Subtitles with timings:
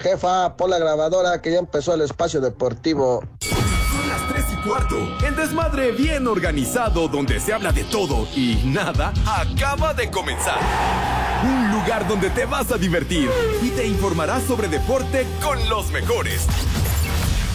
[0.00, 3.24] Jefa, pon la grabadora que ya empezó el espacio deportivo.
[3.40, 4.96] Son las 3 y cuarto.
[5.26, 10.58] El desmadre bien organizado donde se habla de todo y nada acaba de comenzar.
[11.42, 13.28] Un lugar donde te vas a divertir
[13.62, 16.46] y te informarás sobre deporte con los mejores.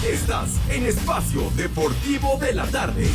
[0.05, 3.07] Estás en Espacio Deportivo de la Tarde.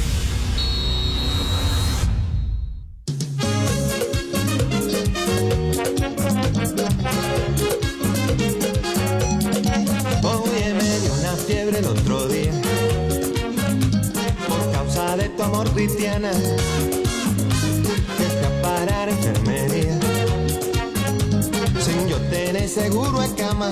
[15.48, 16.30] De amor cristiana.
[18.18, 19.98] Deja parar enfermería
[21.80, 23.70] sin yo tener seguro en cama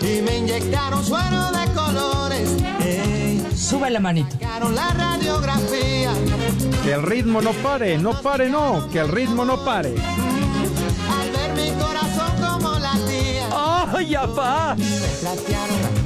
[0.00, 2.50] y me inyectaron suero de colores.
[2.80, 4.36] Ey, Sube la manito.
[4.74, 6.12] la radiografía.
[6.82, 9.94] Que el ritmo no pare, no pare, no, que el ritmo no pare.
[11.10, 13.48] Al ver mi corazón como latía,
[13.94, 14.74] ¡Ay, apá!
[14.76, 16.04] me platearon.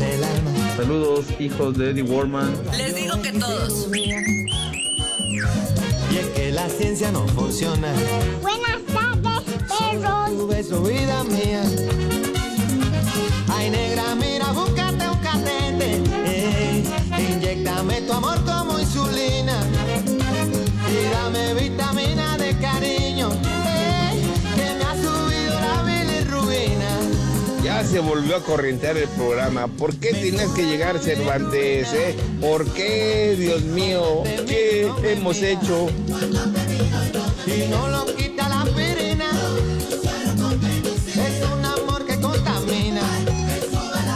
[0.78, 2.54] Saludos, hijos de Eddie Warman.
[2.76, 3.88] Les digo que todos.
[3.92, 4.12] Y
[6.16, 7.92] es que la ciencia no funciona.
[8.40, 10.38] Buenas tardes, perros.
[10.38, 11.64] Tu beso, vida mía.
[13.48, 16.00] Ay, negra, mira, búscate un catete.
[16.24, 16.84] Ey,
[17.28, 19.60] inyectame tu amor como insulina.
[20.06, 23.30] Y dame vitamina de cariño.
[27.78, 29.68] Ya se volvió a corrientear el programa.
[29.68, 31.92] ¿Por qué tienes que llegar Cervantes?
[31.94, 32.16] Eh?
[32.40, 34.24] ¿Por qué, Dios mío?
[34.48, 35.86] ¿Qué hemos hecho?
[37.46, 39.30] Y no lo quita la aspirina.
[41.06, 43.02] Es un amor que contamina.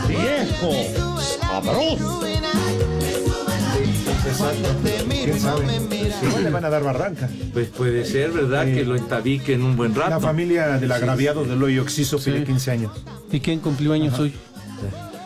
[0.09, 0.73] Viejo,
[1.41, 2.23] sabroso.
[5.43, 6.27] ¿Quién sabe?
[6.29, 7.29] Igual le van a dar barranca.
[7.53, 8.65] Pues puede ser, ¿verdad?
[8.67, 8.75] Sí.
[8.75, 10.11] Que lo entabiquen un buen rato.
[10.11, 12.93] La familia del agraviado del hoyo Oxiso pide 15 años.
[13.31, 14.33] ¿Y quién cumplió años hoy?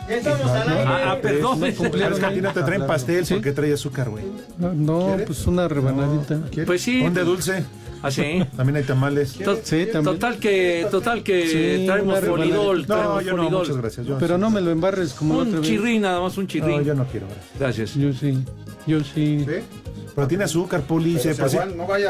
[0.09, 1.63] Ah, ah, perdón.
[1.65, 4.23] Es que a ti no te traen pastel porque trae azúcar, güey.
[4.57, 6.41] No, no, pues una rebanadita.
[6.49, 6.65] ¿Quieres?
[6.65, 7.01] Pues sí.
[7.01, 7.63] Un de dulce.
[8.01, 8.43] Así.
[8.55, 9.33] También hay tamales.
[9.33, 10.03] To- Sí, también.
[10.15, 11.47] Total que, total que
[11.79, 12.81] Sí, traemos folidol.
[12.81, 14.05] No, traemos yo no, muchas gracias.
[14.05, 16.77] Yo, Pero no me lo embarres como la otra Un chirrín, nada más un chirrín.
[16.77, 17.25] no, yo no quiero.
[17.27, 17.57] gracias.
[17.59, 17.95] Gracias.
[17.95, 18.37] Yo sí,
[18.85, 19.45] yo sí.
[20.17, 21.19] Pero tiene azúcar, Poli.
[21.19, 21.57] se- por si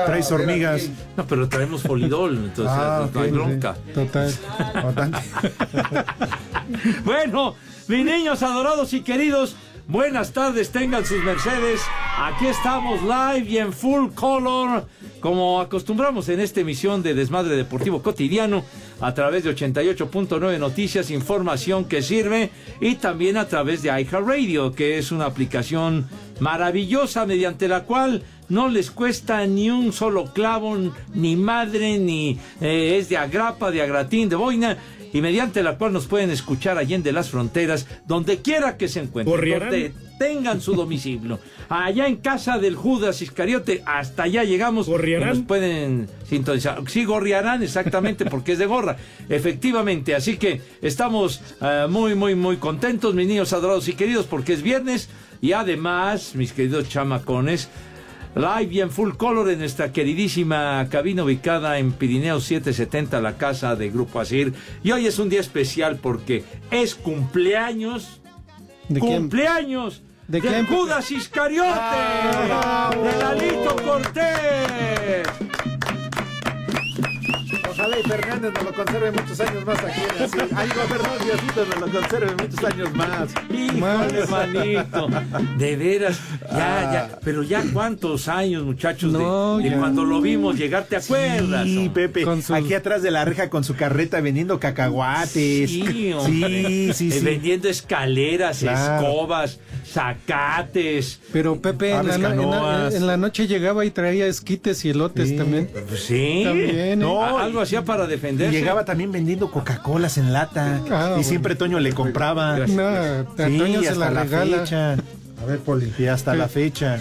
[0.05, 0.89] traes hormigas.
[1.17, 3.75] No, pero traemos folidol, entonces Ah, no hay bronca.
[3.93, 4.33] Total.
[4.85, 5.11] O tan-
[7.03, 7.55] Bueno,
[7.89, 9.57] mis niños adorados y queridos,
[9.89, 11.81] buenas tardes, tengan sus mercedes.
[12.17, 14.85] Aquí estamos live y en full color,
[15.19, 18.63] como acostumbramos en esta emisión de Desmadre Deportivo Cotidiano,
[19.01, 24.97] a través de 88.9 Noticias, información que sirve, y también a través de iHeartRadio, que
[24.97, 26.07] es una aplicación
[26.39, 30.77] maravillosa mediante la cual no les cuesta ni un solo clavo,
[31.13, 34.77] ni madre, ni eh, es de agrapa, de agratín, de boina,
[35.13, 39.59] y mediante la cual nos pueden escuchar allende las fronteras, donde quiera que se encuentren,
[39.59, 41.39] donde tengan su domicilio.
[41.69, 44.87] Allá en casa del Judas Iscariote, hasta allá llegamos.
[44.87, 46.81] Nos pueden sintonizar.
[46.87, 48.95] Sí, gorriarán, exactamente, porque es de gorra.
[49.29, 54.53] Efectivamente, así que estamos eh, muy, muy, muy contentos, mis niños adorados y queridos, porque
[54.53, 55.09] es viernes.
[55.41, 57.69] Y además, mis queridos chamacones,
[58.35, 63.75] Live y en full color en nuestra queridísima cabina ubicada en Pirineo 770, la casa
[63.75, 64.53] de Grupo Asir.
[64.83, 68.21] Y hoy es un día especial porque es cumpleaños.
[68.89, 69.21] ¿De quién?
[69.21, 70.65] cumpleaños ¿De quién?
[70.65, 71.69] Judas Iscariote.
[73.01, 75.27] de Lalito Cortés.
[77.77, 80.43] Ojalá y Fernández nos lo conserve muchos años más aquí en cine.
[80.55, 83.29] Ay, perdón, Diosito nos lo conserve muchos años más.
[83.51, 85.07] Híjole, manito.
[85.59, 86.19] De veras,
[86.51, 87.19] ya, ya.
[87.23, 89.77] Pero ya cuántos años, muchachos, de- No, de, ya.
[89.77, 91.65] cuando lo vimos llegar, ¿te acuerdas?
[91.65, 91.91] Sí?
[91.93, 95.69] Pepe, su- aquí atrás de la reja con su carreta vendiendo cacahuates.
[95.69, 96.63] Sí, hombre.
[96.67, 97.25] sí, sí, Eh, sí.
[97.25, 99.07] Vendiendo escaleras, Claro.
[99.07, 101.19] escobas, zacates.
[101.31, 105.29] Pero Pepe en la, en la- en la noche llegaba y traía esquites y elotes
[105.29, 105.35] Sí.
[105.37, 105.69] también.
[105.87, 106.41] Pues sí.
[106.43, 106.95] También, ¿eh?
[106.95, 108.51] No, Algo hacía para Y defenderse.
[108.57, 110.81] llegaba también vendiendo Coca-Colas en lata.
[110.89, 111.23] Ah, y bueno.
[111.23, 112.57] siempre Toño le compraba.
[112.67, 114.57] No, a Sí, Toño y se hasta la regala.
[114.59, 114.93] fecha.
[115.39, 115.93] A ver, Poli.
[115.99, 116.97] Y hasta la fecha.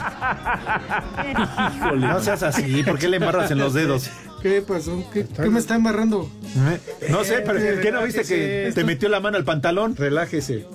[1.77, 2.07] Híjole.
[2.07, 4.11] No seas así, ¿por qué le embarras en los dedos?
[4.43, 5.03] ¿Qué pasó?
[5.13, 6.31] ¿Qué, qué me está embarrando?
[6.45, 7.09] ¿Eh?
[7.11, 9.97] No sé, pero ¿qué no viste que te metió la mano al pantalón?
[9.97, 10.67] Relájese.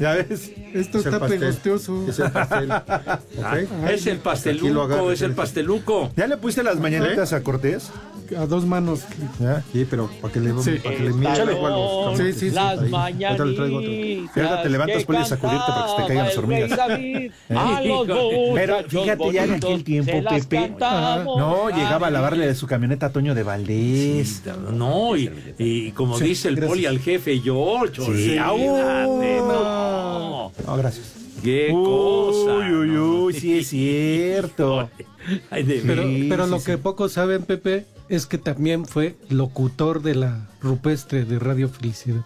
[0.00, 0.52] ¿Ya ves?
[0.74, 1.40] Esto Es está pastel.
[1.40, 2.06] pegostioso.
[2.08, 2.70] Es el pastel.
[2.72, 3.90] Ah, ¿Ok?
[3.90, 6.10] es el pasteluco, es el pasteluco.
[6.16, 7.90] ¿Ya le pusiste las mañanitas a Cortés?
[8.36, 9.04] A dos manos.
[9.38, 9.62] ¿Ya?
[9.72, 10.70] Sí, pero para que le, Sí.
[10.82, 11.44] para que le mire.
[11.44, 12.50] Los- Sí, sí, sí.
[12.50, 13.24] Las Ahí.
[13.24, 13.90] Ahorita le traigo otro.
[13.90, 16.70] Y ahorita te levantas, puedes sacudirte para que se te caigan las hormigas.
[16.76, 17.54] David, ¿Eh?
[17.56, 18.06] A los
[18.54, 20.72] Pero fíjate ya en aquel tiempo, Pepe.
[20.78, 24.42] No, llegaba a lavarle de su camioneta a Toño de Valdés.
[24.72, 26.70] No, y, y como Sí, dice el gracias.
[26.70, 28.36] poli al jefe George, Sí.
[28.38, 30.52] no.
[30.66, 31.12] No, gracias.
[31.42, 32.54] Qué cosa.
[32.56, 34.88] Uy, uy, uy, sí es cierto.
[35.50, 36.26] Ay, de Pero, veras.
[36.28, 36.66] pero sí, lo sí.
[36.66, 42.24] que pocos saben, Pepe, es que también fue locutor de la rupestre de Radio Felicidad.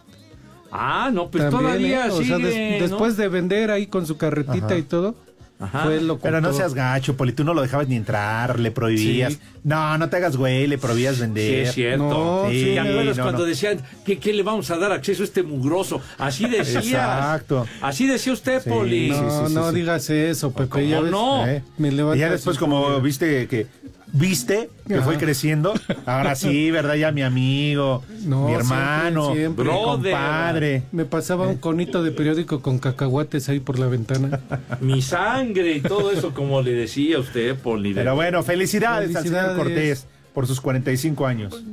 [0.73, 2.11] Ah, no, pues También, todavía ¿eh?
[2.11, 2.89] O sea, sigue, des- ¿no?
[2.89, 4.79] después de vender ahí con su carretita Ajá.
[4.79, 5.17] y todo,
[5.61, 5.81] Ajá.
[5.85, 6.01] fue.
[6.23, 9.35] Pero no seas gacho, Poli, tú no lo dejabas ni entrar, le prohibías.
[9.35, 9.41] Sí.
[9.63, 11.55] No, no te hagas güey, le prohibías Sí, vender.
[11.67, 12.09] es cierto.
[12.09, 13.47] No, sí, ¿Te acuerdas no, cuando no.
[13.47, 16.01] decían que qué le vamos a dar acceso a este mugroso?
[16.19, 16.81] Así decía.
[16.81, 17.67] Exacto.
[17.83, 19.11] Así decía usted, Sí, Poli.
[19.11, 19.77] No, sí, sí, no sí.
[19.77, 20.69] digas eso, Pepe.
[20.71, 21.47] ¿Cómo ya ves, no?
[21.47, 21.63] ¿Eh?
[21.77, 23.67] Me Y ya después como- viste que
[24.13, 25.05] viste que Ajá.
[25.05, 25.73] fue creciendo,
[26.07, 26.95] ahora sí, ¿verdad?
[26.95, 29.65] Ya mi amigo, No, mi siempre, hermano, siempre.
[29.65, 30.13] mi Brother.
[30.13, 30.83] compadre.
[30.93, 34.41] Me pasaba un conito de periódico con cacahuates ahí por la ventana.
[34.81, 37.95] Mi sangre y todo eso, como le decía usted, Poli.
[37.95, 39.59] Pero bueno, felicidades, al señor Felicidades.
[39.59, 41.63] Cortés por sus 45 años.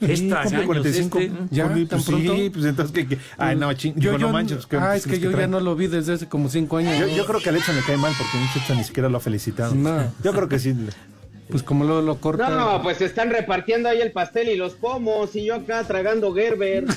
[0.00, 1.18] Es Sí, años 45.
[1.18, 1.32] este.
[1.50, 1.66] ¿Ya?
[1.68, 2.34] Poli, ¿Tan pues pronto?
[2.36, 4.66] Sí, pues entonces que, que- ay no, ching, digo, no manches.
[4.66, 5.50] ¿qué- ah, es qué que yo ya traen?
[5.52, 6.98] no lo vi desde hace como cinco años.
[6.98, 9.20] Yo, yo creo que a Edson le cae mal porque Edson ni siquiera lo ha
[9.20, 9.74] felicitado.
[9.74, 10.12] No.
[10.22, 10.74] Yo creo que sí.
[11.48, 12.48] Pues como lo, lo corta.
[12.48, 16.86] No, pues están repartiendo ahí el pastel y los pomos y yo acá tragando Gerber.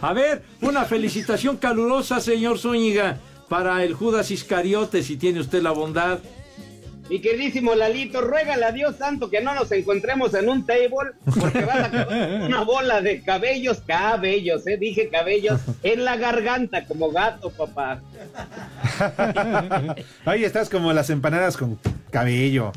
[0.00, 3.18] A ver, una felicitación calurosa, señor Zúñiga,
[3.48, 6.20] para el Judas Iscariote, si tiene usted la bondad.
[7.08, 11.64] Mi queridísimo Lalito, ruégale a Dios santo que no nos encontremos en un table porque
[11.64, 17.12] vas a acabar una bola de cabellos, cabellos, eh, dije cabellos, en la garganta como
[17.12, 18.00] gato, papá.
[20.24, 21.78] Ahí estás como las empanadas con
[22.10, 22.72] cabello.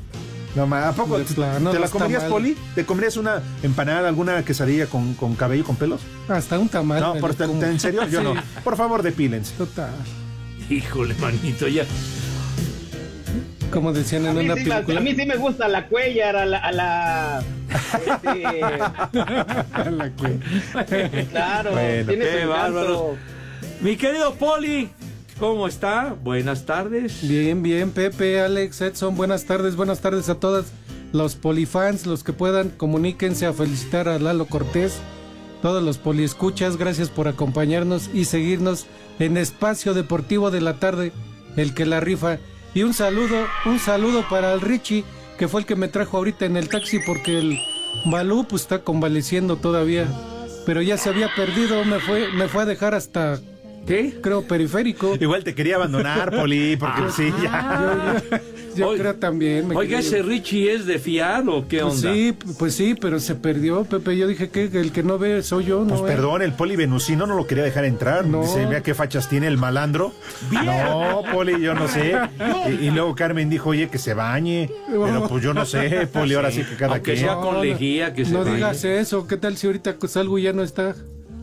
[0.56, 2.32] No, ma, ¿a poco De te, plano, te no la comerías, mal.
[2.32, 2.58] Poli?
[2.74, 6.02] ¿Te comerías una empanada, alguna quesadilla con, con cabello, con pelos?
[6.28, 7.00] Hasta un tamal.
[7.00, 7.64] No, por, como.
[7.64, 8.08] ¿en serio?
[8.08, 8.34] Yo Sí, no.
[8.64, 9.54] Por favor, depílense.
[9.58, 9.92] Total.
[10.70, 11.86] Híjole, manito, ya.
[13.72, 15.00] Como decían en una sí, me- película.
[15.00, 16.58] a mí sí me gusta la cuellar, a la...
[16.60, 17.44] A la
[17.94, 18.42] este,
[19.92, 23.02] La que- claro, Bueno, tiene qué su bárbaros.
[23.82, 24.90] Mi querido Poli,
[25.40, 26.16] ¿cómo está?
[26.24, 27.20] Buenas tardes.
[27.28, 30.66] Bien, bien, Pepe, Alex, Edson, buenas tardes, buenas tardes a todas
[31.14, 35.00] los polifans, los que puedan, comuníquense a felicitar a Lalo Cortés,
[35.62, 38.86] todos los poliescuchas, gracias por acompañarnos y seguirnos
[39.20, 41.12] en Espacio Deportivo de la Tarde,
[41.56, 42.38] el que la rifa.
[42.74, 45.04] Y un saludo, un saludo para el Richie,
[45.38, 47.60] que fue el que me trajo ahorita en el taxi, porque el
[48.06, 50.08] Balú pues está convaleciendo todavía,
[50.66, 53.40] pero ya se había perdido, me fue, me fue a dejar hasta,
[53.88, 54.20] ¿Qué?
[54.22, 55.18] creo, periférico.
[55.20, 58.22] Igual te quería abandonar, Poli, porque sí, ya.
[58.30, 58.44] Yo, yo-
[58.80, 59.68] yo Oiga- creo también.
[59.68, 62.14] me Oiga, ¿ese Richie es de fiar o qué Pues onda?
[62.14, 64.18] sí, pues sí, pero se perdió, Pepe.
[64.18, 66.08] Yo dije que el que no ve soy yo, Pues no.
[66.08, 66.12] eh.
[66.12, 68.26] perdón, el Poli Venusino no lo quería dejar entrar.
[68.26, 68.42] No.
[68.42, 70.12] Dice, mira qué fachas tiene el malandro.
[70.52, 72.16] No, Poli, yo no sé.
[72.70, 74.70] Y, y luego Carmen dijo, oye, que se bañe.
[74.88, 77.26] Pero pues yo no sé, Poli, ahora sí que cada Aunque quien.
[77.26, 79.28] sea con lejía, que se No digas eso.
[79.28, 80.96] ¿Qué tal si ahorita salgo y ya no está?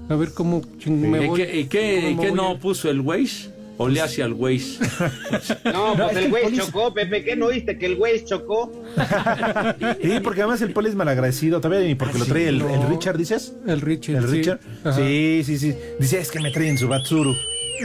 [0.08, 1.40] A ver cómo me ¿Y voy.
[1.42, 3.50] qué, y qué- ¿Cómo y qué voy no a- puso el Waze?
[3.78, 4.78] ¿O le hace al Waze?
[5.72, 8.24] No, pues es que el el güey chocó, Pepe, ¿qué no viste que el güey
[8.24, 8.72] chocó?
[10.02, 11.60] Sí, porque además el Poli es malagradecido.
[11.60, 13.54] Todavía ni porque lo trae el, el Richard, ¿dices?
[13.66, 14.16] El Richard.
[14.16, 14.36] ¿El sí.
[14.38, 14.60] Richard?
[14.84, 14.96] Ajá.
[14.96, 15.74] Sí, sí, sí.
[16.00, 17.34] Dice, es que me traen su Batsuru.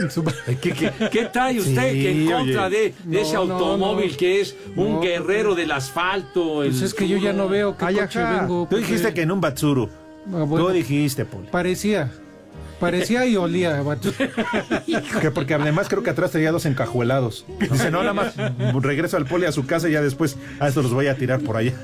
[0.08, 0.24] Su-
[0.62, 2.76] ¿Qué, qué, qué trae usted Sí, que en contra oye.
[2.78, 4.16] de, de ese No, automóvil no.
[4.16, 6.62] que es un No, guerrero del asfalto?
[6.62, 8.66] el Pues es que yo ya no veo qué Ay, coche vengo.
[8.70, 9.90] Tú dijiste que en un Batsuru.
[10.32, 11.46] Ah, bueno, Tú dijiste, Poli.
[11.50, 12.10] Parecía.
[12.82, 13.80] Parecía y olía.
[13.82, 14.12] vato.
[15.20, 17.46] Que porque además creo que atrás traía dos encajuelados.
[17.60, 18.34] Dice, no, nada más
[18.82, 21.40] regreso al Poli a su casa y ya después a estos los voy a tirar
[21.40, 21.74] por allá.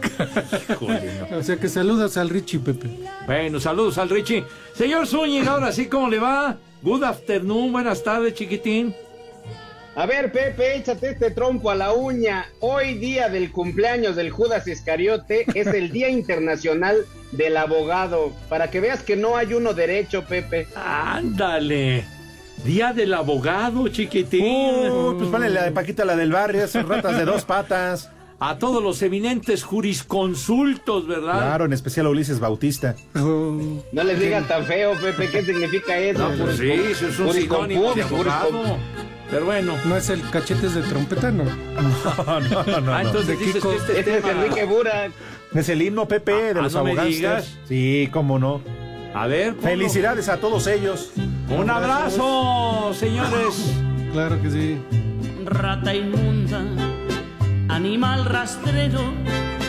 [1.32, 2.90] o sea que saludas al Richie, Pepe.
[3.26, 4.44] Bueno, saludos al Richie.
[4.74, 6.56] Señor Zúñiga, ahora sí, ¿cómo le va?
[6.82, 8.92] Good afternoon, buenas tardes, chiquitín.
[9.98, 12.46] A ver, Pepe, échate este trompo a la uña.
[12.60, 16.98] Hoy, día del cumpleaños del Judas Iscariote, es el Día Internacional
[17.32, 18.30] del Abogado.
[18.48, 20.68] Para que veas que no hay uno derecho, Pepe.
[20.76, 22.04] Ándale.
[22.64, 24.88] Día del abogado, chiquitín.
[24.88, 28.08] Uh, pues ponle la de Paquita, la del barrio, esas ratas de dos patas.
[28.40, 31.38] A todos los eminentes jurisconsultos, ¿verdad?
[31.38, 32.94] Claro, en especial a Ulises Bautista.
[33.16, 36.28] Oh, No les digas tan feo, Pepe, ¿qué significa eso?
[36.28, 38.78] No, pues sí, eso es un sinónimo de abogado.
[39.30, 39.74] Pero bueno.
[39.84, 41.44] No es el cachetes de trompeta, no.
[41.44, 42.94] No, no, no.
[42.94, 43.70] Ah, entonces De dices Kiko.
[43.70, 45.12] que este Este es tema- Enrique Burak.
[45.54, 47.14] Es el himno Pepe de Ah, los no me abogados.
[47.14, 47.58] digas.
[47.68, 48.60] Sí, cómo no.
[49.14, 49.54] A ver.
[49.54, 49.68] ponlo.
[49.68, 51.12] Felicidades a todos ellos.
[51.48, 53.72] Un abrazo, señores.
[54.12, 54.78] Claro que sí.
[55.44, 56.62] rata inmunda,
[57.68, 59.00] animal rastrero,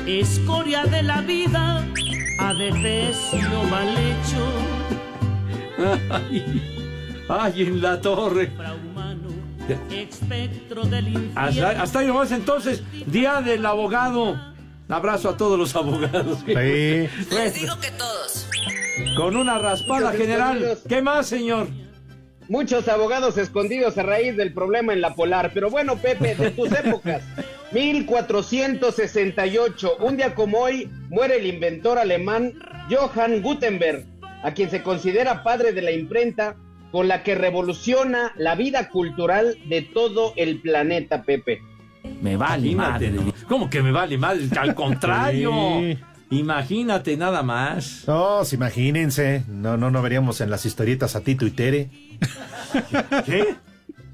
[0.08, 1.86] escoria de la vida,
[2.40, 4.46] adefesio mal hecho,
[6.10, 6.62] Ay,
[7.28, 8.50] ay, en la torre.
[11.36, 14.38] Hasta, hasta ahí nomás entonces, Día del Abogado.
[14.90, 16.40] Un abrazo a todos los abogados.
[16.46, 16.54] Sí.
[16.56, 18.50] Les digo que todos.
[19.16, 20.80] Con una raspada general.
[20.88, 21.68] ¿Qué más, señor?
[22.48, 25.52] Muchos abogados escondidos a raíz del problema en la polar.
[25.54, 27.22] Pero bueno, Pepe, de tus épocas.
[27.72, 29.98] 1468.
[30.00, 32.54] Un día como hoy muere el inventor alemán
[32.90, 34.06] Johann Gutenberg,
[34.44, 36.56] a quien se considera padre de la imprenta,
[36.92, 41.62] con la que revoluciona la vida cultural de todo el planeta, Pepe.
[42.22, 43.14] Me vale madre.
[43.48, 44.48] ¿Cómo que me vale madre?
[44.60, 45.52] Al contrario.
[45.80, 45.98] Sí.
[46.32, 48.04] Imagínate nada más.
[48.08, 49.44] No, sí, imagínense.
[49.48, 51.90] No, no, no veríamos en las historietas a Tito y Tere.
[53.26, 53.56] ¿Qué?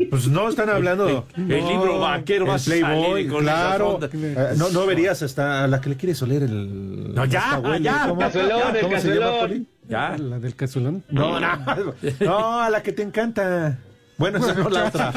[0.10, 1.26] Pues no están hablando.
[1.36, 4.00] El libro vaquero va a Playboy, salir con claro.
[4.12, 7.14] Eh, no, no verías hasta a la que le quieres oler el.
[7.14, 8.08] No, ya, ya.
[8.08, 9.40] ¿Cómo, Cazuelón, el ¿cómo se llama, cazuelón.
[9.40, 9.68] Poli?
[9.88, 10.18] Ya.
[10.18, 11.04] La del casulón.
[11.10, 11.48] No, no.
[12.20, 13.78] No, a la que te encanta.
[14.18, 15.12] Bueno, esa no la otra.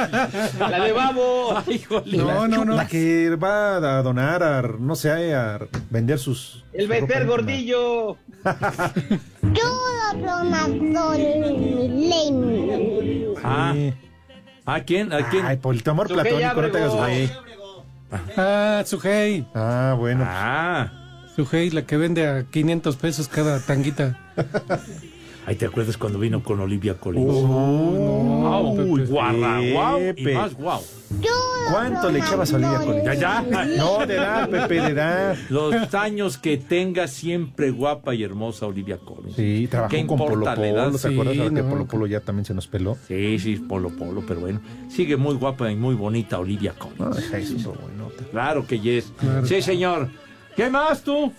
[0.59, 1.57] La de Babo.
[1.57, 2.19] Ay, híjole.
[2.19, 2.75] No, no, no.
[2.75, 5.59] La que va a donar a, no sé, a
[5.91, 6.65] vender sus.
[6.73, 7.25] El íntima.
[7.25, 8.17] Gordillo.
[11.97, 13.35] Lame.
[13.45, 13.75] Ah,
[14.67, 15.13] ¿a quién?
[15.13, 15.47] ¿A quién?
[15.47, 17.31] Ay, por el tu amor platónico, no te hagas güey.
[18.37, 19.47] Ah, Sujei.
[19.55, 20.25] Ah, bueno.
[20.27, 20.91] Ah.
[21.38, 24.18] Sujei, la que vende a 500 pesos cada tanguita.
[25.47, 27.25] Ahí te acuerdas cuando vino con Olivia Collins.
[27.33, 30.83] no, Uy, guarra, guau, y más guau.
[31.71, 33.04] ¿Cuánto le echabas a Olivia Collins?
[33.04, 33.42] Ya, ya.
[33.76, 35.37] No, de edad, Pepe, de edad.
[35.49, 39.37] Los años que tenga siempre guapa y hermosa Olivia Collins.
[39.37, 40.90] Sí, ¿Qué trabajó con Polo Polo, edad?
[40.90, 41.35] ¿te acuerdas?
[41.35, 42.99] Sí, Ahora que no, Polo que- Polo ya también se nos peló.
[43.07, 44.61] Sí, sí, polo, polo, pero bueno.
[44.90, 46.99] Sigue muy guapa y muy bonita Olivia Collins.
[46.99, 48.11] No, deja eso, bueno.
[48.33, 49.12] Claro que yes.
[49.21, 49.47] Claro.
[49.47, 50.09] Sí, señor.
[50.59, 51.33] ¿Qué más tú?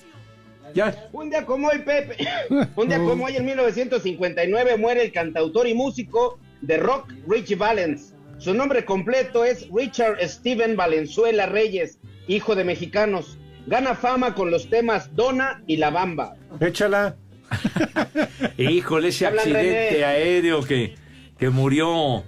[0.74, 0.96] Ya.
[1.12, 2.26] Un día como hoy, Pepe.
[2.78, 8.14] Un día como hoy, en 1959, muere el cantautor y músico de rock Richie Valens.
[8.38, 12.00] Su nombre completo es Richard Steven Valenzuela Reyes,
[12.30, 13.38] hijo de mexicanos.
[13.68, 16.38] Gana fama con los temas Dona y La Bamba.
[16.62, 17.18] Échala.
[18.58, 20.06] Híjole, ese Hablan, accidente René.
[20.06, 20.96] aéreo que,
[21.38, 22.24] que murió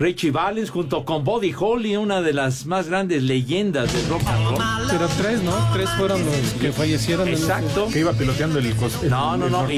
[0.00, 4.44] Richie Valens junto con Buddy Holly, una de las más grandes leyendas del rock and
[4.48, 4.62] roll.
[4.90, 5.52] Pero tres, ¿no?
[5.74, 7.28] Tres fueron los que fallecieron.
[7.28, 7.86] en Exacto.
[7.92, 9.68] Que iba piloteando el cos- No, no, el no.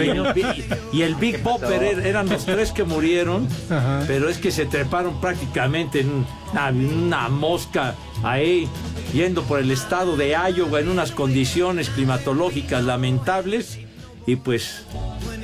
[0.93, 4.05] Y, el Big Bopper er- eran los tres que murieron, Ajá.
[4.07, 8.69] pero es que se treparon prácticamente en una, una mosca ahí,
[9.13, 13.81] yendo por el estado de Iowa en unas condiciones climatológicas lamentables.
[14.25, 14.85] Y pues,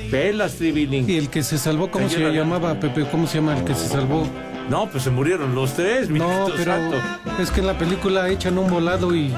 [0.09, 1.09] pelas, Tribilín.
[1.09, 3.05] Y el que se salvó, ¿cómo se Señora- llamaba, Pepe?
[3.11, 4.25] ¿Cómo se llama el que se salvó?
[4.69, 6.97] No, pues se murieron los tres, mi No, pero santo.
[7.39, 9.33] es que en la película echan un volado y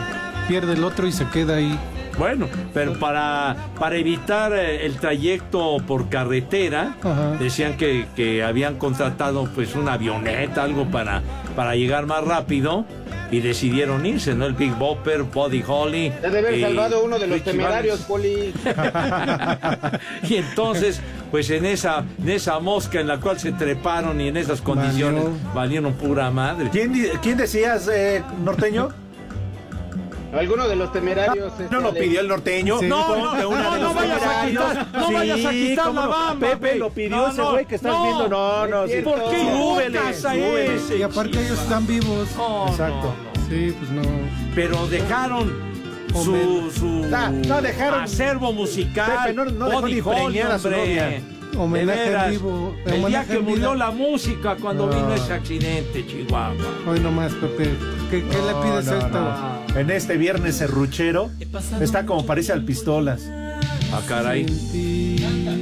[0.48, 1.80] pierde el otro y se queda ahí.
[2.22, 7.32] Bueno, pero para, para evitar eh, el trayecto por carretera, Ajá.
[7.40, 11.24] decían que, que habían contratado pues una avioneta, algo para,
[11.56, 12.86] para llegar más rápido
[13.32, 14.46] y decidieron irse, ¿no?
[14.46, 16.10] El Big Bopper, Buddy Holly.
[16.22, 18.02] Debe haber y salvado uno de los Richie temerarios.
[18.02, 18.54] Poli.
[20.30, 21.02] y entonces,
[21.32, 25.24] pues en esa, en esa mosca en la cual se treparon y en esas condiciones
[25.24, 25.54] Valió.
[25.56, 26.70] valieron pura madre.
[26.72, 28.90] ¿Quién, di- quién decías, eh, norteño?
[30.34, 31.52] Alguno de los temerarios.
[31.70, 32.80] No lo pidió el norteño.
[32.80, 32.88] Sí.
[32.88, 36.10] No, no, no, de no los vayas a quitar, no vayas a quitar la no.
[36.10, 38.04] bamba, Pepe lo pidió No, ese no, güey que estás no.
[38.04, 38.30] viendo.
[38.30, 38.88] No, no.
[38.88, 39.02] Sí.
[39.04, 40.98] ¿Por qué invocas a ese?
[40.98, 42.30] Y aparte ellos están vivos.
[42.38, 43.14] No, Exacto.
[43.26, 43.50] no, no.
[43.50, 44.02] Sí, pues no.
[44.56, 45.52] pero dejaron
[46.14, 49.12] su, su Ah, no, dejaron- acervo musical.
[49.24, 51.22] Pepe, no- no dejó ni preñar a su novia.
[51.58, 52.74] Homenaje veras, vivo.
[52.86, 54.94] El día homenaje que en murió la música cuando No.
[54.96, 56.54] vino ese accidente, Chihuahua.
[56.88, 57.72] Hoy nomás, Pepe.
[58.10, 59.61] ¿Qué, qué le pides No, a no, esto?
[59.74, 59.80] No.
[59.80, 61.30] En este viernes serruchero
[61.82, 63.22] está como parece al pistolas.
[63.94, 64.46] Ah, caray.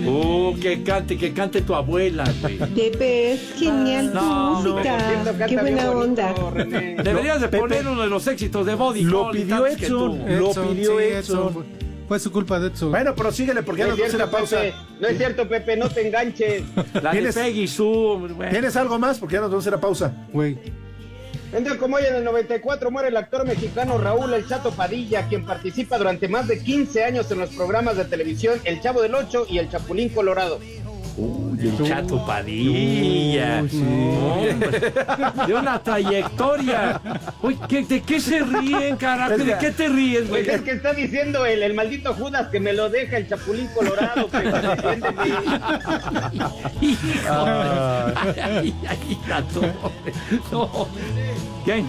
[0.06, 2.58] Uh, que cante, que cante tu abuela, güey.
[2.58, 4.70] Pepe, es genial tu No, no.
[4.74, 4.98] música.
[5.24, 6.52] Canta Qué buena bonito, onda.
[6.52, 6.96] René.
[7.04, 7.60] Deberías de Pepe.
[7.62, 10.20] poner uno de los éxitos de Body Lo pidió Edson.
[10.40, 11.66] Lo pidió sí, Edson.
[12.08, 12.92] Fue su culpa de Edson.
[12.92, 14.62] Bueno, pero síguele porque ya No nos es vamos a ir a cierto, pausa.
[14.62, 15.02] Pepe.
[15.02, 16.64] No es cierto, Pepe, no te enganches.
[17.04, 18.50] La de ¿Tienes- Peggy Sue, güey.
[18.50, 19.18] ¿Tienes algo más?
[19.20, 20.14] Porque ya nos vamos a ir a pausa.
[20.32, 20.58] Güey.
[21.52, 25.28] Un día como hoy en el 94 muere el actor mexicano Raúl El Chato Padilla,
[25.28, 29.16] quien participa durante más de 15 años en los programas de televisión El Chavo del
[29.16, 30.60] Ocho y El Chapulín Colorado.
[31.18, 33.60] Uy, el Chato Padilla.
[33.62, 34.94] Hombre,
[35.48, 37.02] de una trayectoria.
[37.42, 39.38] Uy, ¿qué- ¿de qué se ríen, carajo?
[39.38, 40.44] ¿De qué te ríes, güey?
[40.46, 43.68] Pues es que está diciendo el, el maldito Judas que me lo deja el Chapulín
[43.76, 44.30] Colorado.
[44.30, 44.50] Que de-
[48.42, 49.18] Ay, ay,
[49.54, 49.74] torre.
[50.52, 50.88] No.
[51.66, 51.84] ¿Qué?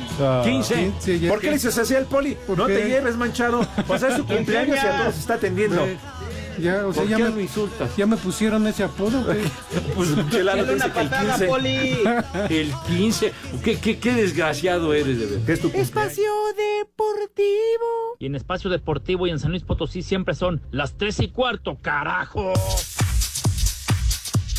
[0.45, 0.93] 15.
[1.29, 2.37] ¿Por qué le dices así al poli?
[2.49, 2.75] No qué?
[2.75, 3.67] te lleves, manchado.
[3.87, 5.87] Pues es su cumpleaños y a todos está atendiendo.
[6.59, 7.97] Ya, o sea, ¿Por ya qué me, lo insultas?
[7.97, 9.23] ya me pusieron ese apodo.
[9.25, 9.41] güey.
[9.95, 11.47] Pues Chelano dice una que el patada, 15.
[11.47, 11.99] Poli.
[12.51, 13.33] El 15.
[13.65, 15.47] ¿Qué, qué, qué desgraciado eres, de verdad.
[15.47, 16.13] ¿Qué es tu cumpleaños?
[18.19, 21.79] Y en Espacio Deportivo y en San Luis Potosí siempre son las tres y cuarto,
[21.81, 22.53] carajo.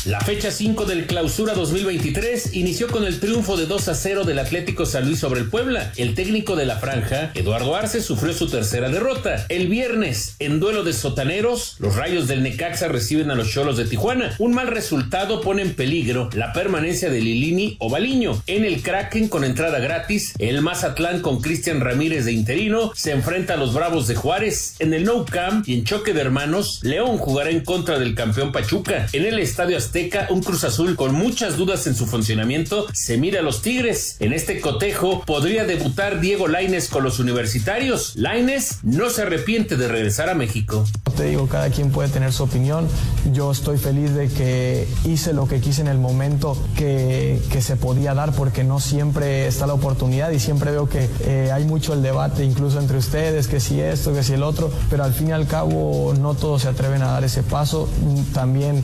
[0.04, 4.40] La fecha 5 del Clausura 2023 inició con el triunfo de 2 a 0 del
[4.40, 5.92] Atlético San Luis sobre el Puebla.
[5.96, 9.46] El técnico de la franja, Eduardo Arce, sufrió su tercera derrota.
[9.48, 13.84] El viernes, en duelo de sotaneros, los Rayos del Necaxa reciben a los Cholos de
[13.84, 14.34] Tijuana.
[14.40, 18.42] Un mal resultado pone en peligro la permanencia de Lilini o Baliño.
[18.48, 23.54] En el Kraken, con entrada gratis, el Mazatlán con Cristian Ramírez de interino se enfrenta
[23.54, 24.74] a los Bravos de Juárez.
[24.80, 28.50] En el Nou Camp y en choque de hermanos, León jugará en contra del campeón
[28.50, 29.06] Pachuca.
[29.12, 29.91] En el Estadio Azteca,
[30.30, 34.16] un Cruz Azul con muchas dudas en su funcionamiento se mira a los Tigres.
[34.20, 38.16] En este cotejo podría debutar Diego Laines con los universitarios.
[38.16, 40.84] Laines no se arrepiente de regresar a México.
[41.14, 42.88] Te digo, cada quien puede tener su opinión.
[43.34, 47.76] Yo estoy feliz de que hice lo que quise en el momento que, que se
[47.76, 51.92] podía dar porque no siempre está la oportunidad y siempre veo que eh, hay mucho
[51.92, 55.28] el debate incluso entre ustedes, que si esto, que si el otro, pero al fin
[55.28, 57.88] y al cabo no todos se atreven a dar ese paso.
[58.32, 58.82] También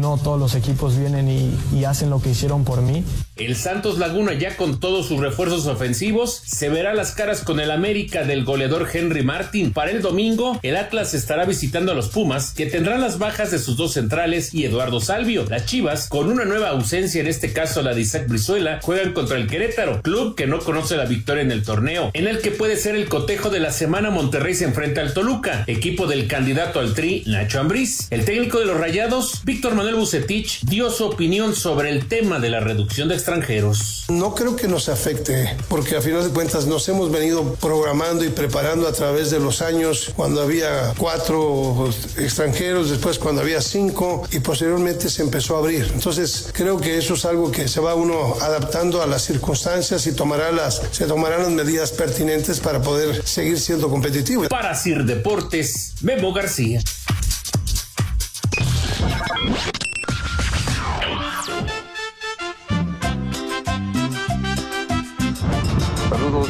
[0.00, 3.04] no todos los equipos vienen y, hacen lo que hicieron por mí.
[3.36, 7.72] El Santos Laguna ya con todos sus refuerzos ofensivos se verá las caras con el
[7.72, 9.72] América del goleador Henry Martin.
[9.72, 13.58] Para el domingo, el Atlas estará visitando a los Pumas, que tendrán las bajas de
[13.58, 15.46] sus dos centrales y Eduardo Salvio.
[15.50, 19.36] Las Chivas, con una nueva ausencia, en este caso la de Isaac Brizuela, juegan contra
[19.36, 22.76] el Querétaro, club que no conoce la victoria en el torneo, en el que puede
[22.76, 26.94] ser el cotejo de la semana Monterrey se enfrenta al Toluca, equipo del candidato al
[26.94, 28.06] Tri, Nacho Ambriz.
[28.12, 32.50] El técnico de los Rayados, Víctor Manuel Bucetich, dio su opinión sobre el tema de
[32.50, 34.04] la reducción de extranjeros.
[34.10, 38.28] No creo que nos afecte, porque a final de cuentas nos hemos venido programando y
[38.28, 44.40] preparando a través de los años, cuando había cuatro extranjeros, después cuando había cinco y
[44.40, 45.90] posteriormente se empezó a abrir.
[45.94, 50.12] Entonces creo que eso es algo que se va uno adaptando a las circunstancias y
[50.12, 54.48] tomará las, se tomarán las medidas pertinentes para poder seguir siendo competitivo.
[54.50, 56.82] Para Sir Deportes, Memo García.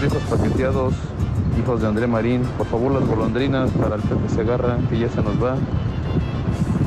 [0.08, 0.92] Viejos paqueteados,
[1.58, 2.42] hijos de André Marín.
[2.58, 5.56] Por favor las golondrinas para el Pepe Segarra, que ya se nos va.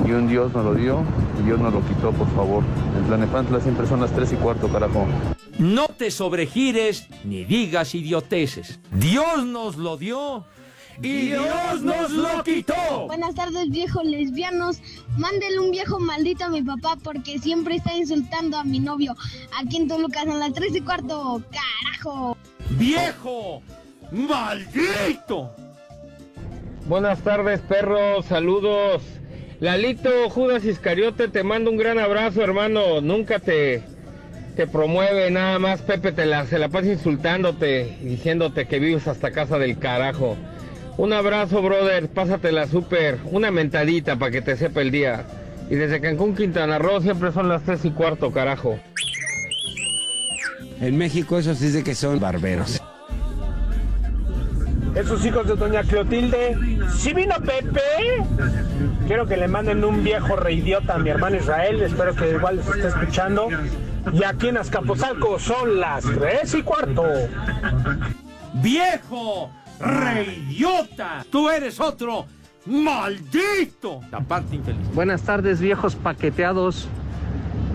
[0.06, 1.04] Y un Dios nos lo dio
[1.40, 2.64] y Dios nos lo quitó, por favor.
[2.96, 5.08] En Tlanepantla siempre son las tres y cuarto, carajo.
[5.58, 8.80] No te sobregires ni digas idioteces.
[8.92, 10.46] Dios nos lo dio
[11.02, 13.08] y Dios nos lo quitó.
[13.08, 14.78] Buenas tardes, viejos lesbianos.
[15.18, 19.16] Mándele un viejo maldito a mi papá porque siempre está insultando a mi novio.
[19.60, 21.42] Aquí en Toluca son las 3 y cuarto.
[21.52, 22.38] ¡Carajo!
[22.72, 23.62] ¡Viejo!
[24.12, 25.56] ¡Maldito!
[26.86, 29.04] Buenas tardes, perros, saludos.
[29.60, 33.02] Lalito, Judas Iscariote, te mando un gran abrazo, hermano.
[33.02, 33.82] Nunca te,
[34.56, 39.32] te promueve, nada más Pepe te la, se la pasa insultándote diciéndote que vives hasta
[39.32, 40.38] casa del carajo.
[40.98, 43.20] Un abrazo, brother, pásatela súper.
[43.26, 45.26] Una mentadita para que te sepa el día.
[45.70, 48.80] Y desde Cancún, Quintana Roo, siempre son las tres y cuarto, carajo.
[50.80, 52.82] En México eso sí dice que son barberos.
[54.96, 56.58] Esos hijos de doña Clotilde.
[56.96, 57.82] ¿Sí vino Pepe?
[59.06, 61.82] Quiero que le manden un viejo reidiota a mi hermano Israel.
[61.82, 63.50] Espero que igual les esté escuchando.
[64.14, 67.04] Y aquí en Azcapotzalco son las tres y cuarto.
[68.54, 69.52] ¡Viejo!
[69.80, 71.26] ¡Reidiota!
[71.30, 72.26] ¡Tú eres otro!
[72.66, 74.02] ¡Maldito!
[74.12, 74.88] La parte infeliz.
[74.94, 76.88] Buenas tardes, viejos paqueteados.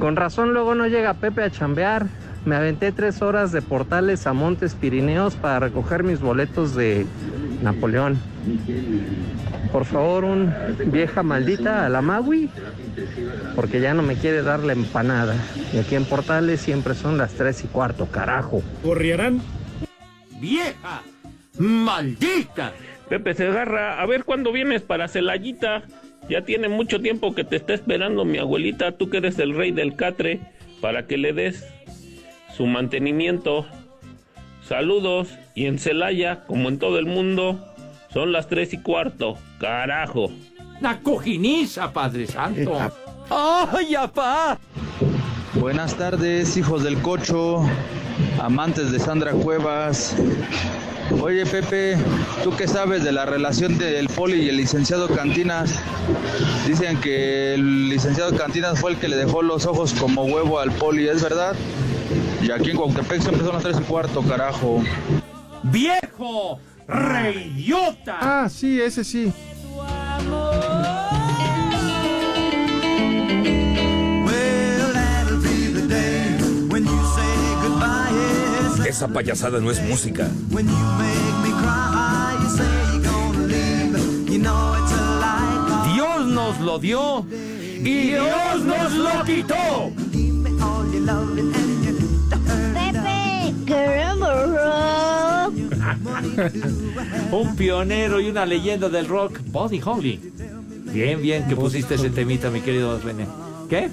[0.00, 2.06] Con razón luego no llega Pepe a chambear.
[2.44, 7.06] Me aventé tres horas de portales a Montes Pirineos para recoger mis boletos de
[7.62, 8.18] Napoleón.
[9.70, 10.52] Por favor, un
[10.86, 12.50] vieja maldita a la Magui,
[13.54, 15.36] porque ya no me quiere dar la empanada.
[15.72, 18.62] Y aquí en Portales siempre son las tres y cuarto, carajo.
[18.82, 19.40] ¿Corrierán?
[20.40, 21.02] ¡Vieja!
[21.58, 22.72] ¡Maldita!
[23.08, 25.84] Pepe Segarra, a ver cuándo vienes para Celayita.
[26.28, 29.70] Ya tiene mucho tiempo que te está esperando mi abuelita, tú que eres el rey
[29.70, 30.40] del catre,
[30.80, 31.64] para que le des
[32.56, 33.66] su mantenimiento.
[34.66, 37.58] Saludos y en Celaya, como en todo el mundo,
[38.12, 39.36] son las tres y cuarto.
[39.58, 40.30] Carajo.
[40.80, 42.76] ¡La cojiniza, Padre Santo!
[43.30, 44.58] ¡Ay, apá!
[45.54, 47.62] Buenas tardes, hijos del cocho,
[48.40, 50.16] amantes de Sandra Cuevas.
[51.20, 51.96] Oye, Pepe,
[52.42, 55.78] ¿tú qué sabes de la relación del Poli y el licenciado Cantinas?
[56.66, 60.72] Dicen que el licenciado Cantinas fue el que le dejó los ojos como huevo al
[60.72, 61.54] Poli, ¿es verdad?
[62.42, 64.82] Y aquí en Cuauhtémoc siempre son las tres y cuarto, carajo.
[65.62, 66.58] ¡Viejo!
[66.88, 68.18] ¡Reyota!
[68.20, 69.32] Ah, sí, ese sí.
[78.84, 80.28] Esa payasada no es música.
[85.94, 89.92] Dios nos lo dio y Dios nos lo quitó.
[97.32, 100.20] Un pionero y una leyenda del rock, Buddy Holly.
[100.92, 103.26] Bien, bien que pusiste ese temita, mi querido René.
[103.68, 103.88] ¿Qué?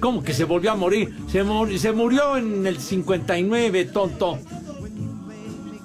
[0.00, 1.14] ¿Cómo que se volvió a morir?
[1.30, 4.38] Se, mur- se murió en el 59, tonto.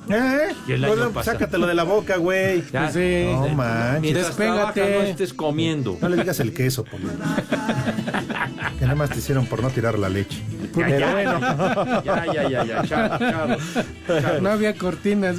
[0.09, 0.53] ¿Eh?
[0.67, 1.37] Y el año Bueno, pasado.
[1.37, 2.63] sácatelo de la boca, güey.
[2.71, 2.91] Ya.
[2.91, 3.25] Sí.
[3.31, 4.35] No manches.
[4.35, 5.97] Trabajas, no estés comiendo.
[6.01, 7.05] No le digas el queso, Poli.
[8.79, 10.41] que nada más te hicieron por no tirar la leche.
[10.75, 12.03] Ya, Pero ya, bueno.
[12.03, 14.41] ya, ya, ya, Charlos, Charlos.
[14.41, 15.37] No había cortinas.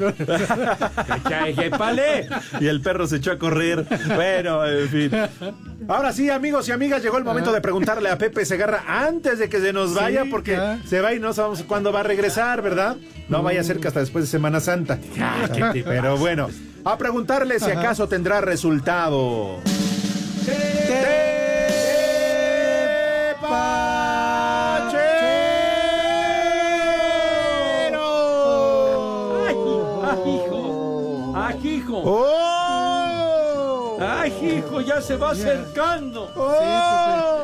[1.78, 2.28] pale.
[2.60, 3.84] Y el perro se echó a correr.
[4.14, 5.10] Bueno, en fin.
[5.88, 9.48] Ahora sí, amigos y amigas, llegó el momento de preguntarle a Pepe Segarra antes de
[9.48, 12.62] que se nos vaya, Sí, porque se va y no sabemos cuándo va a regresar,
[12.62, 12.96] ¿verdad?
[13.28, 14.98] No vaya a ser que hasta después de Semana Santa.
[15.16, 16.48] Ya, ¿qué te Pero bueno,
[16.84, 19.60] a preguntarle si acaso tendrá resultado.
[29.46, 29.56] ¡Ay,
[30.02, 31.32] ay, hijo!
[31.36, 32.02] ¡Ay, hijo!
[32.04, 33.98] ¡Oh!
[34.00, 34.80] ¡Ay, hijo!
[34.80, 36.26] ¡Ya se va acercando!
[36.26, 37.43] Sí, Pepe.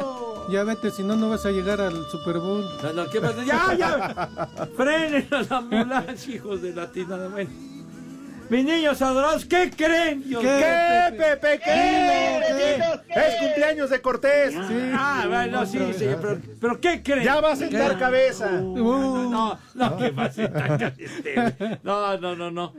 [0.50, 2.64] Ya vete, si no, no vas a llegar al Super Bowl.
[2.82, 3.44] No, no, ¿qué pasa?
[3.44, 4.48] ¡Ya, ya!
[4.76, 7.16] ¡Frenen a la ambulancia, hijos de la tina!
[7.28, 7.50] Bueno.
[8.48, 10.24] Mis niños adorados, ¿qué creen?
[10.24, 10.42] Dios?
[10.42, 11.60] ¿Qué, Pepe?
[11.64, 12.84] ¿Qué?
[13.08, 13.20] ¿Qué?
[13.20, 14.54] Es cumpleaños de Cortés.
[14.92, 17.22] Ah, bueno, sí, sí, pero, pero ¿qué creen?
[17.22, 18.50] Ya va a sentar cabeza.
[18.50, 21.78] No, no, ¿qué va a sentar cabeza?
[21.84, 22.74] No, no, no, no.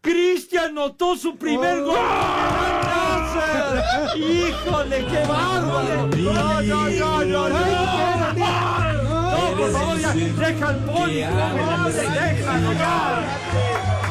[0.00, 1.96] Cristian notó su primer gol.
[4.16, 6.08] ¡Híjole, qué bárbaro!
[6.16, 7.58] No, no, no, no, no.
[9.30, 13.20] No, por favor, ya, deja al favor, déjalo ya.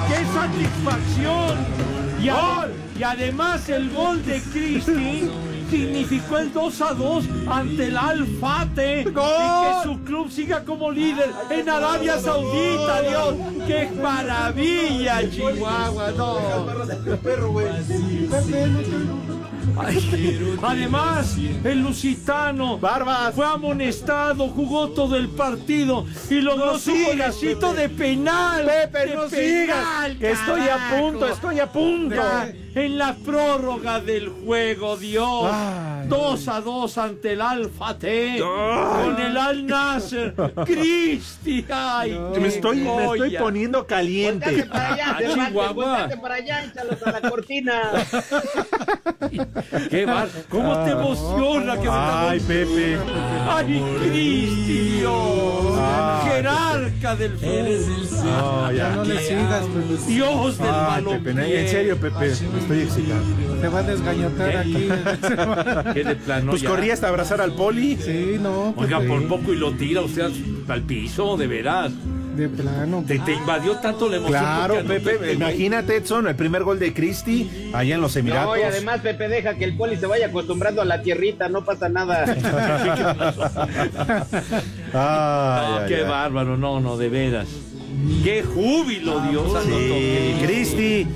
[0.08, 1.97] ¡Qué satisfacción!
[2.22, 2.68] Y, a-
[3.00, 5.30] y además el gol de Cristi
[5.70, 11.30] significó el 2 a 2 ante el Al-Fate y que su club siga como líder
[11.52, 13.36] en Arabia Saudita, Dios.
[13.68, 16.12] ¡Qué maravilla, Chihuahua!
[16.18, 16.66] No.
[19.80, 22.80] Ay, Además, el lusitano
[23.34, 26.92] fue amonestado, jugó todo el partido y logró No su
[27.74, 28.66] de penal.
[28.66, 32.22] Pepe, de no penal, sigas, estoy a punto, estoy a punto.
[32.78, 35.50] En la prórroga del juego, Dios.
[35.52, 36.08] Ay.
[36.08, 38.40] 2 a 2 ante el Alfa T.
[38.40, 40.34] Con el Al Nasser.
[40.66, 41.66] Cristi.
[41.70, 44.64] Ay, qué Me estoy, me estoy poniendo caliente.
[44.66, 46.10] para allá, Ah, Chihuahua.
[46.22, 47.82] para allá, échalos a la cortina.
[49.90, 52.98] Qué bar- ¿Cómo te emociona que Ay, Pepe.
[53.50, 55.04] ¡Ay, Cristi!
[55.80, 58.24] Ay, Jerarca del fútbol.
[58.26, 58.90] No, Ya ya.
[58.96, 60.08] no le sigas.
[60.08, 61.24] Dios del balón.
[61.24, 62.34] Pepe, en serio, Pepe,
[62.76, 63.58] excitando.
[63.62, 64.58] Te va a desgañotar ¿Qué?
[64.58, 64.90] aquí.
[65.94, 66.70] ¿Qué de plano Pues ya?
[66.70, 67.98] corrí hasta abrazar al poli.
[67.98, 68.74] Sí, no.
[68.78, 69.10] Oiga, Pepe.
[69.10, 70.34] por poco y lo tira usted al-
[70.68, 71.92] al piso, de veras.
[72.36, 73.04] De plano.
[73.08, 74.40] Te, te invadió tanto la emoción.
[74.40, 78.56] Claro, Pepe, imagínate, Edson, el primer gol de Cristi allá en los Emiratos.
[78.56, 81.66] No, y además Pepe deja que el poli se vaya acostumbrando a la tierrita, no
[81.66, 82.26] pasa nada.
[84.94, 87.48] No, qué bárbaro, no, no, de veras.
[88.24, 89.56] Qué júbilo, Dios.
[89.56, 91.08] anotó, Sí, Cristi.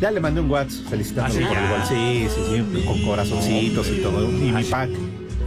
[0.00, 1.54] Ya le mandé un WhatsApp felicitándolo ¿Ah, sí?
[1.54, 1.80] por el gol.
[1.88, 2.40] Sí, sí,
[2.80, 4.24] sí, con corazoncitos y todo.
[4.30, 4.90] Y mi pack.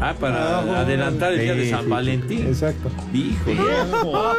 [0.02, 2.48] Ah, para adelantar el día de San sí, Valentín.
[2.48, 2.90] Exacto.
[3.14, 3.62] Híjole.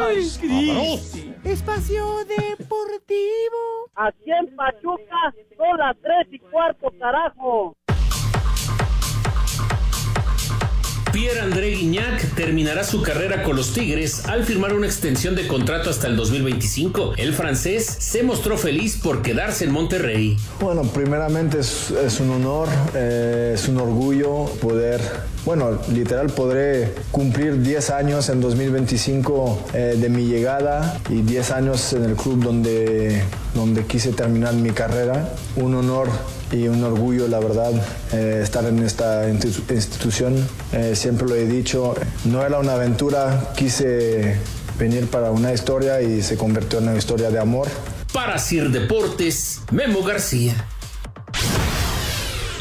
[0.01, 1.33] Ay, Cristi.
[1.45, 3.91] Espacio Deportivo.
[3.95, 7.77] Aquí en Pachuca son las tres y cuarto, carajo.
[11.13, 16.07] Pierre-André Guignac terminará su carrera con los Tigres al firmar una extensión de contrato hasta
[16.07, 17.15] el 2025.
[17.19, 20.39] El francés se mostró feliz por quedarse en Monterrey.
[20.59, 25.03] Bueno, primeramente es, es un honor, eh, es un orgullo poder,
[25.45, 31.93] bueno, literal podré cumplir 10 años en 2025 eh, de mi llegada y 10 años
[31.93, 33.23] en el club donde
[33.55, 35.29] donde quise terminar mi carrera.
[35.57, 36.09] Un honor
[36.53, 37.73] y un orgullo, la verdad,
[38.13, 40.35] eh, estar en esta institu- institución.
[40.73, 44.37] Eh, siempre lo he dicho, no era una aventura, quise
[44.79, 47.69] venir para una historia y se convirtió en una historia de amor.
[48.13, 50.55] Para Sir Deportes, Memo García.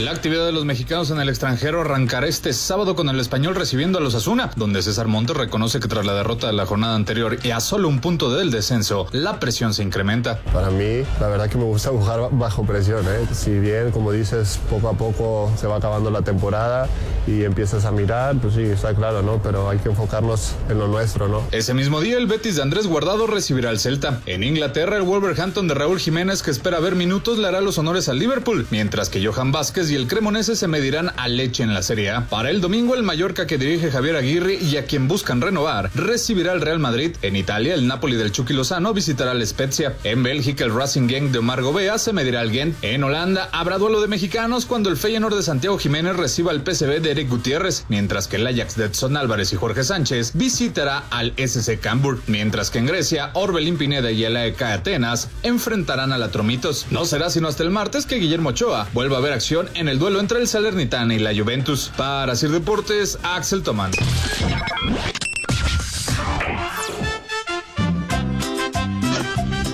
[0.01, 3.99] La actividad de los mexicanos en el extranjero arrancará este sábado con el español recibiendo
[3.99, 7.37] a los Asuna, donde César Montes reconoce que tras la derrota de la jornada anterior
[7.43, 10.39] y a solo un punto del descenso, la presión se incrementa.
[10.53, 13.05] Para mí, la verdad que me gusta jugar bajo presión.
[13.05, 13.27] ¿eh?
[13.31, 16.89] Si bien, como dices, poco a poco se va acabando la temporada
[17.27, 19.39] y empiezas a mirar, pues sí, está claro, ¿no?
[19.43, 21.43] Pero hay que enfocarnos en lo nuestro, ¿no?
[21.51, 24.19] Ese mismo día, el Betis de Andrés Guardado recibirá al Celta.
[24.25, 28.09] En Inglaterra, el Wolverhampton de Raúl Jiménez, que espera ver minutos, le hará los honores
[28.09, 31.83] al Liverpool, mientras que Johan Vázquez y el Cremonese se medirán a leche en la
[31.83, 32.29] Serie A.
[32.29, 36.53] Para el domingo, el Mallorca que dirige Javier Aguirre y a quien buscan renovar, recibirá
[36.53, 37.15] al Real Madrid.
[37.21, 39.97] En Italia, el Napoli del Chucky Lozano visitará al Spezia.
[40.05, 42.75] En Bélgica, el Racing Gang de Omar Gobea se medirá al Gent.
[42.83, 47.01] En Holanda, habrá duelo de mexicanos cuando el Feyenoord de Santiago Jiménez reciba al PSV
[47.01, 51.33] de Eric Gutiérrez, mientras que el Ajax de Edson Álvarez y Jorge Sánchez visitará al
[51.35, 56.31] SC Cambuur, mientras que en Grecia, Orbelín Pineda y el AEK Atenas enfrentarán a la
[56.31, 56.85] Tromitos.
[56.91, 59.99] No será sino hasta el martes que Guillermo Ochoa vuelva a ver acción en el
[59.99, 61.91] duelo entre el Salernitana y la Juventus.
[61.97, 63.91] Para Sir Deportes, Axel Tomán.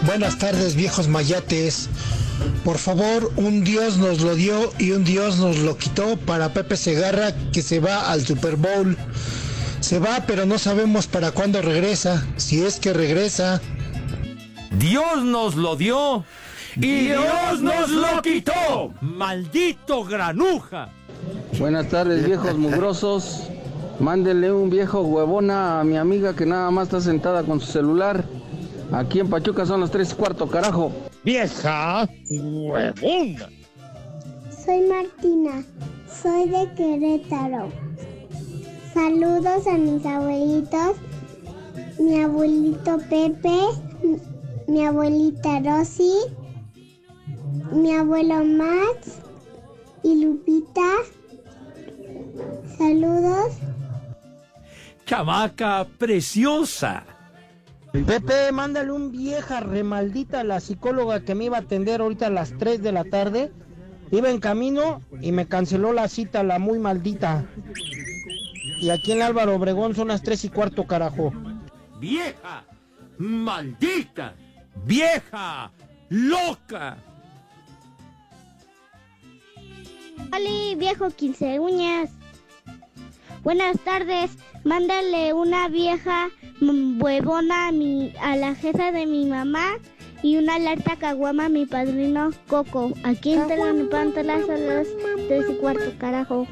[0.06, 1.90] Buenas tardes, viejos mayates.
[2.64, 6.78] Por favor, un Dios nos lo dio y un Dios nos lo quitó para Pepe
[6.78, 8.98] Segarra que se va al Super Bowl.
[9.80, 13.62] Se va, pero no sabemos para cuándo regresa, si es que regresa.
[14.72, 16.26] Dios nos lo dio
[16.78, 18.92] y Dios nos lo quitó.
[19.02, 20.90] Maldito granuja.
[21.60, 23.44] Buenas tardes, viejos mugrosos.
[24.00, 28.24] Mándenle un viejo huevona a mi amiga que nada más está sentada con su celular.
[28.92, 30.92] Aquí en Pachuca son las tres y cuarto, carajo.
[31.24, 33.50] Vieja huevona.
[34.66, 35.64] Soy Martina,
[36.22, 37.70] soy de Querétaro.
[38.94, 40.96] Saludos a mis abuelitos,
[42.00, 43.58] mi abuelito Pepe,
[44.04, 44.18] mi-
[44.68, 46.12] mi abuelita Rosy,
[47.72, 49.20] mi abuelo Max
[50.04, 50.90] y Lupita.
[52.78, 53.58] Saludos.
[55.06, 57.04] Chamaca preciosa.
[57.92, 62.32] Pepe, mándale un vieja remaldita a la psicóloga que me iba a atender ahorita a
[62.32, 63.52] las 3 de la tarde.
[64.12, 67.46] Iba en camino y me canceló la cita, la muy maldita.
[68.80, 71.34] Y aquí en Álvaro Obregón son las 3 y cuarto, carajo.
[72.00, 72.64] Vieja,
[73.18, 74.36] maldita,
[74.86, 75.72] vieja,
[76.10, 76.98] loca.
[80.18, 82.10] Hola, viejo 15 uñas.
[83.44, 84.32] Buenas tardes.
[84.64, 89.76] Mándale una vieja huevona a, mi, a la jefa de mi mamá
[90.24, 92.92] y una alerta caguama a mi padrino Coco.
[93.04, 94.88] Aquí en Telanepantala son las
[95.28, 96.48] 3 y cuarto, carajo.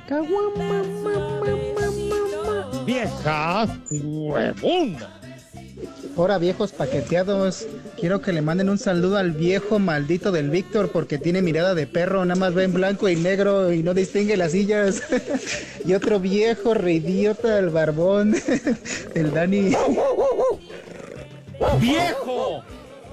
[2.85, 5.14] Vieja huevona.
[6.17, 7.67] Ahora viejos paqueteados,
[7.99, 11.87] quiero que le manden un saludo al viejo maldito del Víctor porque tiene mirada de
[11.87, 15.03] perro, nada más ve en blanco y negro y no distingue las sillas.
[15.85, 18.33] y otro viejo reidiota, el barbón,
[19.13, 19.75] el Dani.
[21.81, 22.63] ¡Viejo!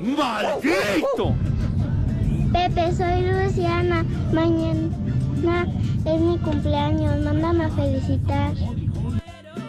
[0.01, 1.35] ¡Maldito!
[2.53, 4.05] Pepe, soy Luciana.
[4.33, 5.67] Mañana
[6.05, 7.19] es mi cumpleaños.
[7.25, 8.53] Mándame a felicitar.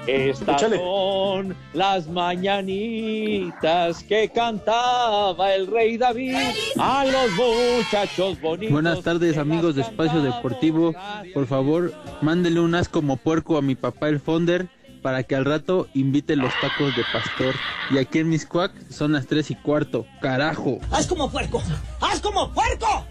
[0.07, 0.77] Estas Échale.
[0.77, 6.35] son las mañanitas que cantaba el rey David
[6.77, 8.73] a los muchachos bonitos.
[8.73, 10.93] Buenas tardes amigos de Espacio Deportivo.
[11.33, 14.67] Por favor, mándele un as como puerco a mi papá el Fonder
[15.01, 17.55] para que al rato invite los tacos de pastor.
[17.89, 20.05] Y aquí en Miscuac son las 3 y cuarto.
[20.21, 20.79] Carajo.
[20.91, 21.61] ¡Haz como puerco!
[22.01, 23.05] ¡Haz como puerco!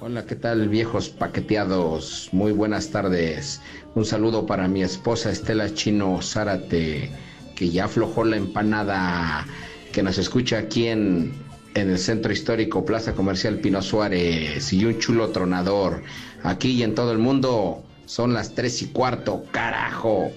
[0.00, 2.28] Hola, ¿qué tal viejos paqueteados?
[2.32, 3.62] Muy buenas tardes.
[3.96, 7.10] Un saludo para mi esposa Estela Chino Zárate,
[7.54, 9.46] que ya aflojó la empanada,
[9.90, 11.32] que nos escucha aquí en,
[11.74, 16.02] en el Centro Histórico Plaza Comercial Pino Suárez y un chulo tronador.
[16.42, 20.30] Aquí y en todo el mundo son las tres y cuarto, carajo.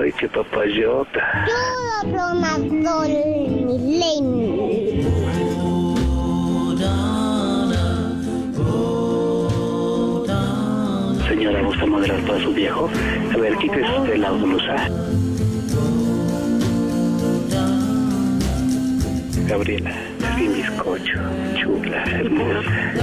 [0.00, 1.46] Ay, qué papayota.
[1.46, 3.08] Yo tronador
[3.66, 5.35] milenio.
[11.46, 12.90] Señora, ¿gusta moderar para su viejo?
[13.32, 14.88] A ver, quítese usted la blusa.
[19.46, 19.94] Gabriela,
[20.36, 21.20] mi bizcocho.
[21.54, 22.96] Chula, hermosa.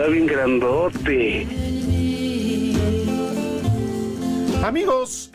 [0.00, 1.69] Está bien grandote.
[4.64, 5.30] Amigos.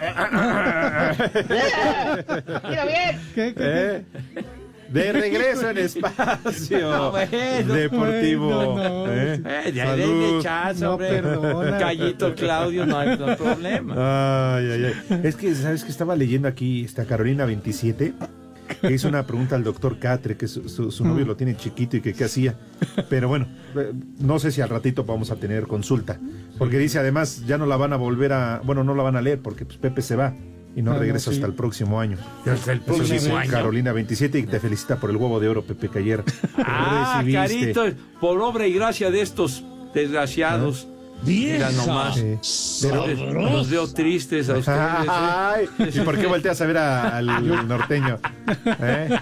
[2.70, 3.20] Mira bien.
[3.36, 4.04] Eh,
[4.90, 8.74] De regreso en espacio No, bueno, deportivo.
[8.74, 9.12] bueno, no.
[9.12, 10.40] Eh, Eh, de ahí.
[11.80, 14.58] Callito Claudio, no hay, no hay problema.
[14.58, 15.22] Ay, ay, ay.
[15.24, 18.14] Es que, ¿sabes que Estaba leyendo aquí, esta Carolina 27,
[18.82, 21.08] que hizo una pregunta al doctor Catre, que su, su- su Mm.
[21.08, 22.56] novio lo tiene chiquito y que qué hacía.
[23.10, 26.20] Pero bueno, eh, no sé si al ratito vamos a tener consulta.
[26.58, 29.22] Porque dice, además, ya no la van a volver a, bueno, no la van a
[29.22, 30.34] leer porque pues, Pepe se va
[30.76, 31.38] y no Ah, no, regresa sí.
[31.38, 32.18] hasta el próximo año.
[32.46, 33.52] Hasta el Eso próximo dice año.
[33.52, 36.24] Carolina 27 y te felicita por el huevo de oro, Pepe, que ayer
[36.58, 37.74] Ah, recibiste.
[37.74, 40.88] Carito, por obra y gracia de estos desgraciados.
[41.24, 42.16] Mira nomás.
[42.42, 42.88] Sí.
[42.90, 44.78] Los- Los veo tristes a ustedes.
[44.78, 45.08] ¿eh?
[45.10, 47.26] Ay, ¿Y por qué volteas a ver a- al
[47.68, 48.20] norteño?
[48.80, 49.10] ¿Eh?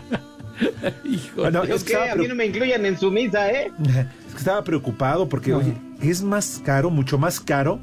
[1.36, 3.72] Bueno, es que a mí no me incluyan en su misa, ¿eh?
[4.28, 7.80] Es que estaba preocupado porque, oye, es más caro, mucho más caro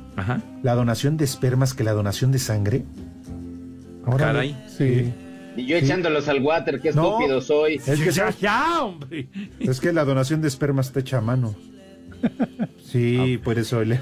[0.63, 2.85] la donación de espermas que la donación de sangre.
[4.17, 4.57] Caray.
[4.77, 5.13] Sí.
[5.57, 5.85] Y yo Sí.
[5.85, 7.11] echándolos al water, qué No.
[7.19, 7.81] estúpido soy.
[7.87, 9.29] Es que, Ya, ya, hombre.
[9.59, 11.55] es que la donación de espermas está hecha a mano.
[12.85, 14.01] Sí, por eso le...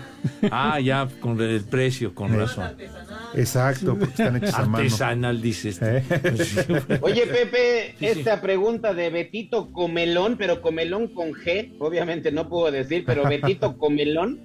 [0.50, 2.76] Ah, ya, con el precio, con razón.
[3.34, 4.78] Exacto, porque están hechas a mano.
[4.78, 5.78] Artesanal, dices.
[6.66, 6.74] tú.
[7.02, 8.06] Oye, Pepe, Sí, sí.
[8.20, 13.76] esta pregunta de Betito Comelón, pero Comelón con G, obviamente no puedo decir, pero Betito
[13.78, 14.40] Comelón,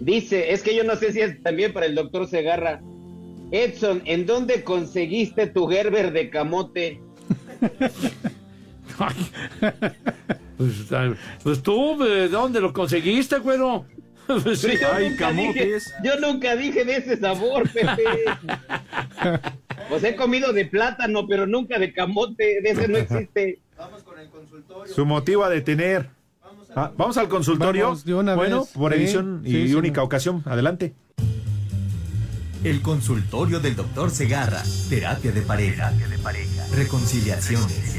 [0.00, 2.80] dice, es que yo no sé si es también para el doctor Segarra.
[3.50, 7.00] Edson, ¿en dónde conseguiste tu Gerber de camote?
[10.56, 13.84] Pues, ah, pues tú, ¿de dónde lo conseguiste, güero?
[14.26, 14.68] Pues sí.
[14.80, 18.02] Yo nunca dije- yo nunca dije de ese sabor, Pepe.
[19.90, 23.58] Pues he comido de plátano, pero nunca de camote, de ese no existe.
[24.94, 26.08] Su motivo a detener.
[26.74, 27.84] Ah, Vamos al consultorio.
[27.88, 28.70] Vamos de una bueno, vez.
[28.70, 30.06] por Sí, edición y sí, única no.
[30.06, 30.42] ocasión.
[30.46, 30.94] Adelante.
[32.64, 34.62] El consultorio del doctor Segarra.
[34.88, 35.92] Terapia de pareja.
[36.74, 37.98] Reconciliaciones.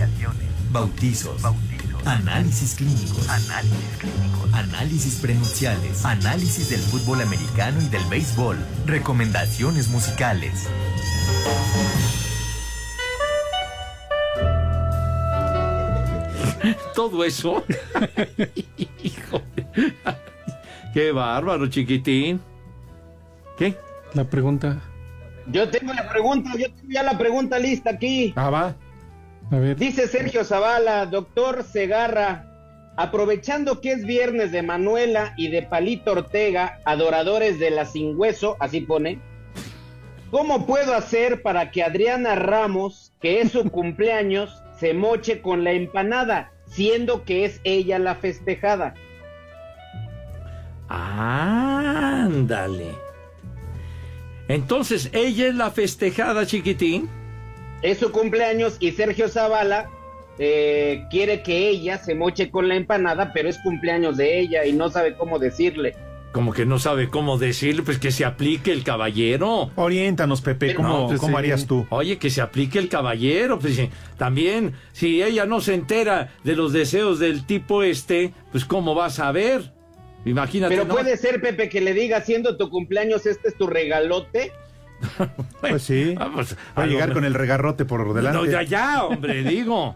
[0.72, 1.40] Bautizos.
[2.06, 3.28] Análisis clínicos.
[4.54, 6.06] Análisis prenupciales.
[6.06, 8.58] Análisis del fútbol americano y del béisbol.
[8.86, 10.70] Recomendaciones musicales.
[16.94, 17.64] Todo eso.
[19.04, 19.68] Híjole.
[20.94, 22.40] Qué bárbaro, chiquitín.
[23.58, 23.76] ¿Qué?
[24.14, 24.80] La pregunta.
[25.48, 28.32] Yo tengo la pregunta, yo tengo ya la pregunta lista aquí.
[28.36, 28.76] Ah, va.
[29.52, 29.78] A ver.
[29.78, 32.46] Dice Sergio Zavala, doctor Segarra,
[32.98, 38.58] aprovechando que es viernes de Manuela y de Palito Ortega, adoradores de la sin hueso,
[38.60, 39.20] así pone,
[40.32, 45.72] ¿cómo puedo hacer para que Adriana Ramos, que es su cumpleaños, se moche con la
[45.72, 48.94] empanada, siendo que es ella la festejada?
[50.88, 51.86] Ándale.
[54.48, 57.10] Entonces, ella es la festejada, chiquitín.
[57.82, 59.90] Es su cumpleaños y Sergio Zavala
[60.38, 64.74] eh, quiere que ella se moche con la empanada, pero es cumpleaños de ella y
[64.74, 65.96] no sabe cómo decirle.
[66.32, 69.72] Como que no sabe cómo decirle, pues que se aplique el caballero.
[69.76, 71.38] Oriéntanos, Pepe, ¿cómo, No, pues, cómo sí.
[71.38, 71.88] harías tú?
[71.90, 73.58] Oye, que se aplique el caballero.
[73.58, 78.66] Pues sí, también, si ella no se entera de los deseos del tipo este, pues
[78.66, 79.72] cómo va a saber.
[80.26, 80.76] Imagínate.
[80.76, 80.96] Pero ¿no?
[80.96, 84.52] puede ser, Pepe, que le diga, siendo tu cumpleaños, este es tu regalote.
[85.62, 86.16] Pues sí.
[86.18, 88.38] Vamos, Va a lo llegar con el regarrote por delante.
[88.40, 89.96] No, ya, ya, hombre, digo.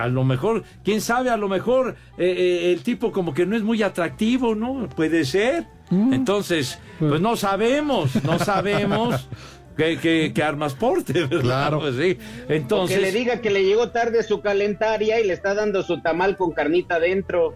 [0.00, 3.54] A lo mejor, quién sabe, a lo mejor eh, eh, el tipo como que no
[3.56, 4.88] es muy atractivo, ¿no?
[4.88, 5.66] Puede ser.
[5.90, 9.28] Entonces, pues no sabemos, no sabemos
[9.76, 11.40] qué, qué- qué armas porte, ¿verdad?
[11.40, 11.78] Claro.
[11.80, 12.18] Pues sí.
[12.48, 15.84] O Entonces, que le diga que le llegó tarde su calentaria y le está dando
[15.84, 17.54] su tamal con carnita dentro.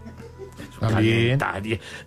[0.89, 1.39] También.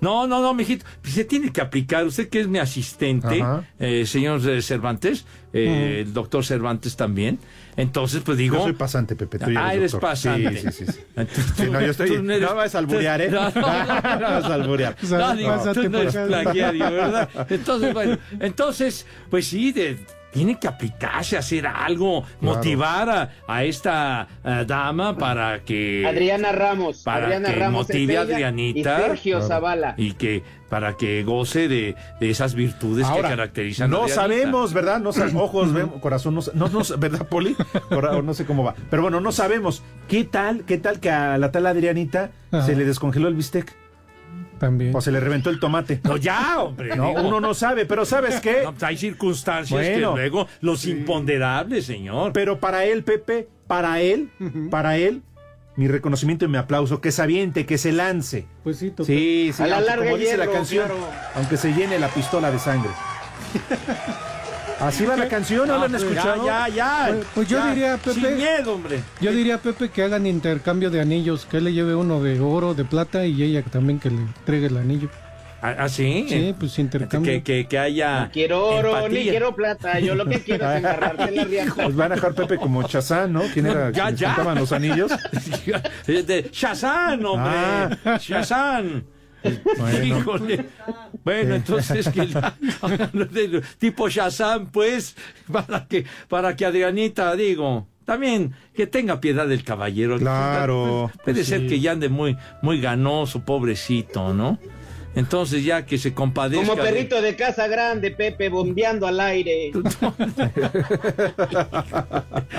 [0.00, 0.84] No, no, no, mijito.
[1.02, 2.04] se tiene que aplicar.
[2.04, 3.44] Usted que es mi asistente,
[3.78, 7.38] eh, señor Cervantes, eh, el doctor Cervantes también.
[7.76, 8.56] Entonces, pues digo.
[8.56, 9.38] Yo soy pasante, Pepe.
[9.38, 10.72] Tú ah, eres pasante.
[10.72, 11.00] Sí, sí, sí.
[11.16, 12.08] Entonces, no, yo estoy.
[12.08, 13.30] tú eres- No vas a alburear, ¿eh?
[13.30, 13.60] No, no, no,
[14.20, 14.96] No vas a alburear.
[15.02, 17.28] no, digo, tú no eres plagiario, ¿verdad?
[17.50, 19.98] Entonces, bueno, entonces, pues sí, de-
[20.34, 26.04] tiene que aplicarse, hacer algo, motivar a, a esta eh, dama para que...
[26.06, 27.02] Adriana Ramos.
[27.04, 28.98] para Adriana que Ramos motive a Adrianita.
[28.98, 29.94] Y Sergio Zavala.
[29.96, 34.72] Y que para que goce de, de esas virtudes Ahora, que caracterizan a no sabemos,
[34.72, 35.00] ¿verdad?
[35.00, 37.54] No ojos, vemos, corazón, no, no, no, ¿verdad, Poli?
[37.88, 38.74] Cora- no sé cómo va.
[38.90, 39.84] Pero bueno, no sabemos.
[40.08, 42.66] ¿Qué tal, qué tal que a la tal Adrianita Ajá.
[42.66, 43.72] se le descongeló el bistec?
[44.58, 44.94] También.
[44.94, 46.00] O se le reventó el tomate.
[46.04, 46.94] No, ya, hombre.
[46.96, 47.22] No, digo.
[47.22, 48.62] uno no sabe, pero ¿sabes qué?
[48.64, 50.14] No, pues hay circunstancias Bueno.
[50.14, 52.32] que luego, los imponderables, señor.
[52.32, 54.30] Pero para él, Pepe, para él,
[54.70, 55.22] para él,
[55.76, 58.46] mi reconocimiento y mi aplauso, que se aviente, que se lance.
[58.62, 59.06] Pues sí, toca.
[59.06, 61.08] Sí, sí, A la aunque, larga como dice la canción, claro.
[61.34, 62.90] aunque se llene la pistola de sangre.
[64.80, 66.46] Así va la canción, ¿no, Ah, la han pues, escuchado?
[66.46, 67.06] Ya, ya, ya.
[67.14, 68.20] Pues, pues yo diría, Pepe.
[68.20, 69.00] Sin miedo, hombre.
[69.20, 72.40] Yo diría a Pepe que hagan intercambio de anillos, que él le lleve uno de
[72.40, 75.08] oro, de plata y ella también que le entregue el anillo.
[75.66, 76.26] ¿Ah, ah, sí?
[76.28, 77.32] Sí, pues intercambio.
[77.32, 78.26] Que, que, que haya.
[78.26, 79.18] No quiero oro empatía.
[79.18, 79.98] ni quiero plata.
[79.98, 81.74] Yo lo que quiero es embarrarte la.
[81.74, 83.44] Pues van a dejar Pepe como Chazán, ¿no?
[83.50, 83.90] ¿Quién era?
[83.90, 84.54] Ya, que ya.
[84.54, 85.10] los anillos?
[86.06, 87.50] De Shazam, hombre.
[88.04, 88.18] Ah.
[88.20, 89.04] Shazam.
[89.78, 90.04] Bueno.
[90.04, 90.66] Híjole.
[91.24, 92.54] Bueno, entonces que la-
[93.78, 95.16] tipo Shazam, pues,
[95.52, 100.18] para que, para que Adrianita, digo, también que tenga piedad del caballero.
[100.18, 101.10] Claro.
[101.24, 101.66] Puede Pues ser sí.
[101.68, 104.58] que ya ande muy, muy ganoso, pobrecito, ¿no?
[105.16, 106.66] Entonces ya que se compadezca.
[106.66, 109.70] Como perrito de casa grande, Pepe, bombeando al aire.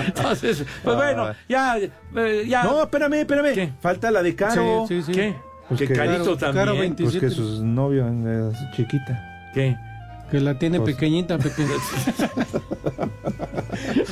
[0.06, 2.64] Entonces, pues bueno, ya, eh, ya.
[2.64, 3.74] No, espérame, espérame.
[3.80, 4.86] Falta la de Caro.
[4.88, 5.12] Sí, sí, sí.
[5.12, 5.34] ¿Qué?
[5.68, 6.54] Pues que que- Carito Caro, también.
[6.64, 7.20] Caro Pues 27.
[7.20, 9.50] que su novio es chiquita.
[9.54, 9.76] ¿Qué?
[10.30, 11.64] Que la tiene Pues- pequeñita, Pepe.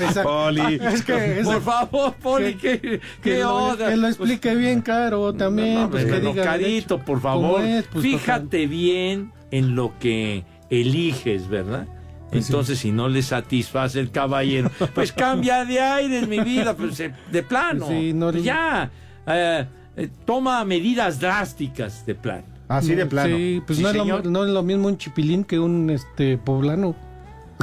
[0.00, 0.78] Esa- Poli.
[0.80, 3.88] Es que esa- Por favor, Poli, ¿qué, que, lo, onda?
[3.90, 5.74] que lo explique bien caro también.
[5.82, 7.84] No, pues que diga Carito, por ¿Cómo favor, es?
[7.84, 11.86] Pues, fíjate bien en lo que eliges, ¿verdad?
[12.30, 12.52] Pues sí.
[12.52, 17.12] Entonces, si no le satisface el caballero, pues cambia de aire, mi vida, pues, eh,
[17.30, 17.86] de plano.
[17.88, 18.90] Sí, no le- ya,
[19.26, 19.66] eh,
[19.96, 22.44] eh, toma medidas drásticas de plano.
[22.68, 23.36] Así de plano.
[23.36, 26.38] Sí, pues Sí, no, es lo, no es lo mismo un chipilín que un este
[26.38, 26.94] poblano.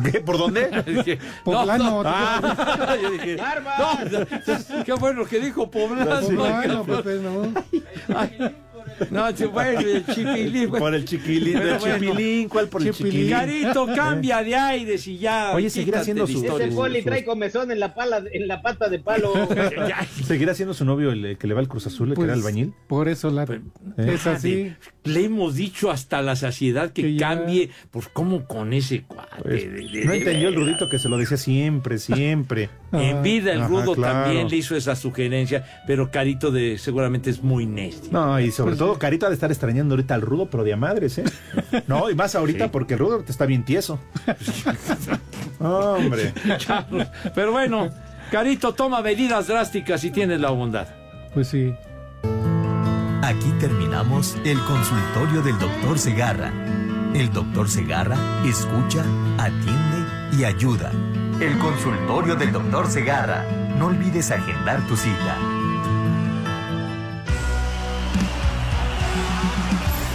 [0.04, 0.22] ¿Qué?
[0.22, 1.18] ¿Por dónde?
[1.44, 2.04] Poblano.
[2.06, 3.38] Ah, yo dije,
[4.78, 6.22] no, qué bueno que dijo poblano.
[6.22, 7.54] Poblano, Pepe, no.
[8.16, 8.56] Ay,
[9.10, 10.70] no, bueno, el chipilín.
[10.70, 10.86] bueno.
[10.86, 11.54] Por el chiquilín.
[11.54, 11.98] Pero del bueno.
[12.00, 12.50] chipilín.
[12.50, 13.12] ¿Cuál por el Chipilín.
[13.14, 13.32] chiquilín?
[13.32, 15.52] Carito, cambia de aires y ya.
[15.54, 18.90] Oye, seguirá haciendo de su- Ese poli trae comezón en la, pala, en la pata
[18.90, 19.34] de palo.
[20.26, 22.26] ¿Seguirá siendo su novio el eh, que le va al Cruz Azul, el que Pues,
[22.26, 22.74] era albañil?
[22.88, 23.62] Por eso la Pues,
[23.98, 24.74] es así.
[25.04, 29.42] Le hemos dicho hasta la saciedad que, Que ya- cambie, pues como con ese cuate.
[29.42, 30.56] Pues, de- de- no de entendió el.
[30.56, 32.70] Rudito que se lo decía siempre, siempre.
[32.94, 34.24] En vida el Ajá, rudo claro.
[34.26, 38.10] también le hizo esa sugerencia, pero Carito de seguramente es muy necio.
[38.12, 40.74] No, y Pues sobre todo Carito ha de estar extrañando ahorita al Rudo, pero de
[40.74, 41.24] a madres, ¿eh?
[41.88, 42.70] No, y más ahorita Sí.
[42.74, 44.00] porque el Rudo te está bien tieso.
[45.60, 46.34] Hombre.
[47.36, 47.90] Pero bueno,
[48.32, 50.88] Carito toma medidas drásticas y tienes la bondad.
[51.34, 51.74] Pues sí.
[53.24, 56.52] Aquí terminamos el consultorio del doctor Segarra.
[57.14, 59.04] El doctor Segarra escucha,
[59.38, 60.92] atiende y ayuda.
[61.42, 63.44] El consultorio del doctor Segarra.
[63.80, 65.40] No olvides agendar tu cita.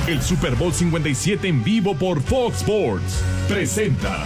[0.07, 4.25] El Super Bowl 57 en vivo por Fox Sports presenta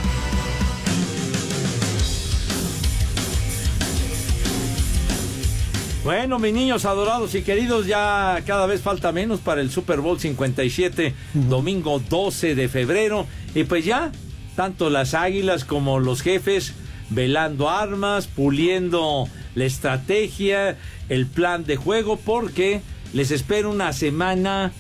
[6.05, 10.21] Bueno, mis niños adorados y queridos, ya cada vez falta menos para el Super Bowl
[10.21, 13.27] 57, domingo 12 de febrero.
[13.55, 14.13] Y pues ya,
[14.55, 16.75] tanto las águilas como los jefes
[17.11, 22.81] velando armas, puliendo la estrategia, el plan de juego, porque
[23.13, 24.73] les espera una semana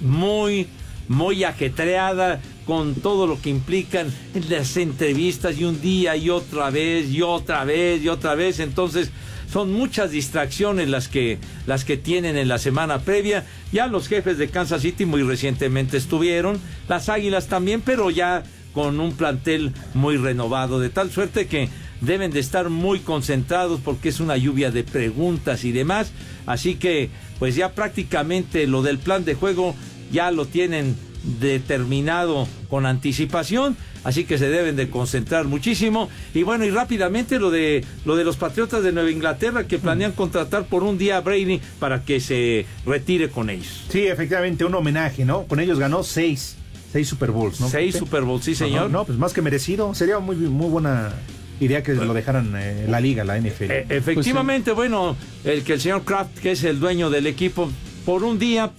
[0.00, 0.66] muy,
[1.08, 4.12] muy ajetreada con todo lo que implican
[4.48, 8.58] las entrevistas y un día y otra vez y otra vez y otra vez.
[8.58, 9.10] Entonces,
[9.50, 13.46] son muchas distracciones las que, las que tienen en la semana previa.
[13.72, 16.58] Ya los jefes de Kansas City muy recientemente estuvieron,
[16.88, 18.42] las Águilas también, pero ya
[18.76, 21.70] con un plantel muy renovado, de tal suerte que
[22.02, 26.12] deben de estar muy concentrados porque es una lluvia de preguntas y demás.
[26.44, 27.08] Así que,
[27.38, 29.74] pues ya prácticamente lo del plan de juego
[30.12, 30.94] ya lo tienen
[31.40, 36.10] determinado con anticipación, así que se deben de concentrar muchísimo.
[36.34, 40.12] Y bueno, y rápidamente lo de lo de los Patriotas de Nueva Inglaterra que planean
[40.12, 43.86] contratar por un día a Brady para que se retire con ellos.
[43.88, 45.44] Sí, efectivamente, un homenaje, ¿no?
[45.44, 46.58] Con ellos ganó seis,
[46.96, 47.68] seis Super Bowls, ¿no?
[47.68, 48.90] Seis Super Bowls, sí, señor.
[48.90, 49.94] No, pues más que merecido.
[49.94, 51.12] Sería muy, muy buena
[51.60, 53.70] idea que lo dejaran eh, la liga, la NFL.
[53.70, 57.70] E- efectivamente, bueno, el que el señor Kraft, que es el dueño del equipo,
[58.06, 58.70] por un día,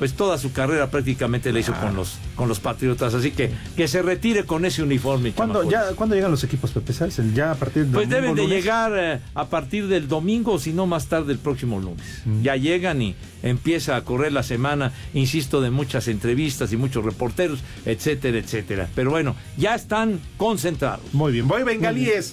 [0.00, 3.86] pues toda su carrera prácticamente la hizo con los con los Patriotas, así que que
[3.86, 5.32] se retire con ese uniforme.
[5.32, 6.94] ¿Cuándo, ya, ¿Cuándo llegan los equipos, Pepe?
[7.34, 8.56] Ya a partir del Pues domingo, deben de lunes.
[8.56, 12.22] llegar eh, a partir del domingo, si no más tarde el próximo lunes.
[12.24, 12.40] Mm.
[12.42, 17.60] Ya llegan y empieza a correr la semana, insisto, de muchas entrevistas y muchos reporteros,
[17.84, 18.88] etcétera, etcétera.
[18.94, 21.12] Pero bueno, ya están concentrados.
[21.12, 22.32] Muy bien, voy bengalíes.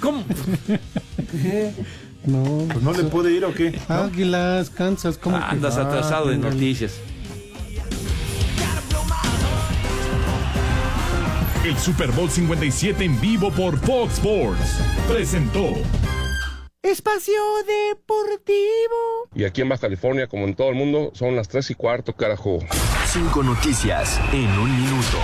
[0.00, 0.24] ¿Cómo?
[2.26, 2.66] No.
[2.72, 3.78] Pues no le puede ir o qué.
[3.88, 5.44] Águilas, Kansas, ¿cómo que?
[5.44, 6.92] Andas atrasado de Ah, noticias.
[11.64, 14.76] el Super Bowl 57 en vivo por Fox Sports
[15.08, 15.70] presentó
[16.82, 19.30] Espacio Deportivo.
[19.34, 22.12] Y aquí en Baja California, como en todo el mundo, son las 3 y cuarto,
[22.14, 22.58] carajo.
[23.06, 25.16] Cinco noticias en un minuto.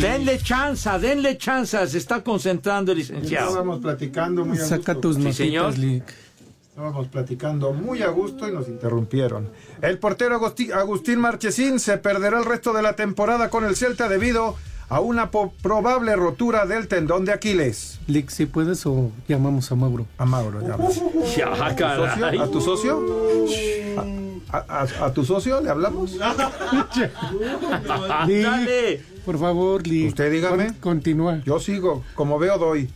[0.00, 3.48] Denle chance, denle chance, se está concentrando el licenciado.
[3.48, 5.12] Estábamos platicando muy a Saca gusto.
[5.12, 5.74] tus Sí, señor.
[5.74, 9.48] Estábamos platicando muy a gusto y nos interrumpieron.
[9.80, 10.36] El portero
[10.74, 14.54] Agustín Marchesín se perderá el resto de la temporada con el Celta debido a
[14.90, 17.98] una po- probable rotura del tendón de Aquiles.
[18.06, 20.06] Lick, si puedes o llamamos a Mauro.
[20.18, 21.00] A Mauro, llamas.
[21.36, 22.38] Ya, ¿A tu caray.
[22.38, 22.42] socio?
[22.42, 23.46] ¿A tu socio?
[24.52, 26.16] ¿A, a- a tu socio le hablamos?
[28.26, 29.02] Dale.
[29.24, 30.08] Por favor, Lick.
[30.08, 30.66] Usted dígame.
[30.66, 31.40] Con- continúa.
[31.44, 32.88] Yo sigo, como veo doy.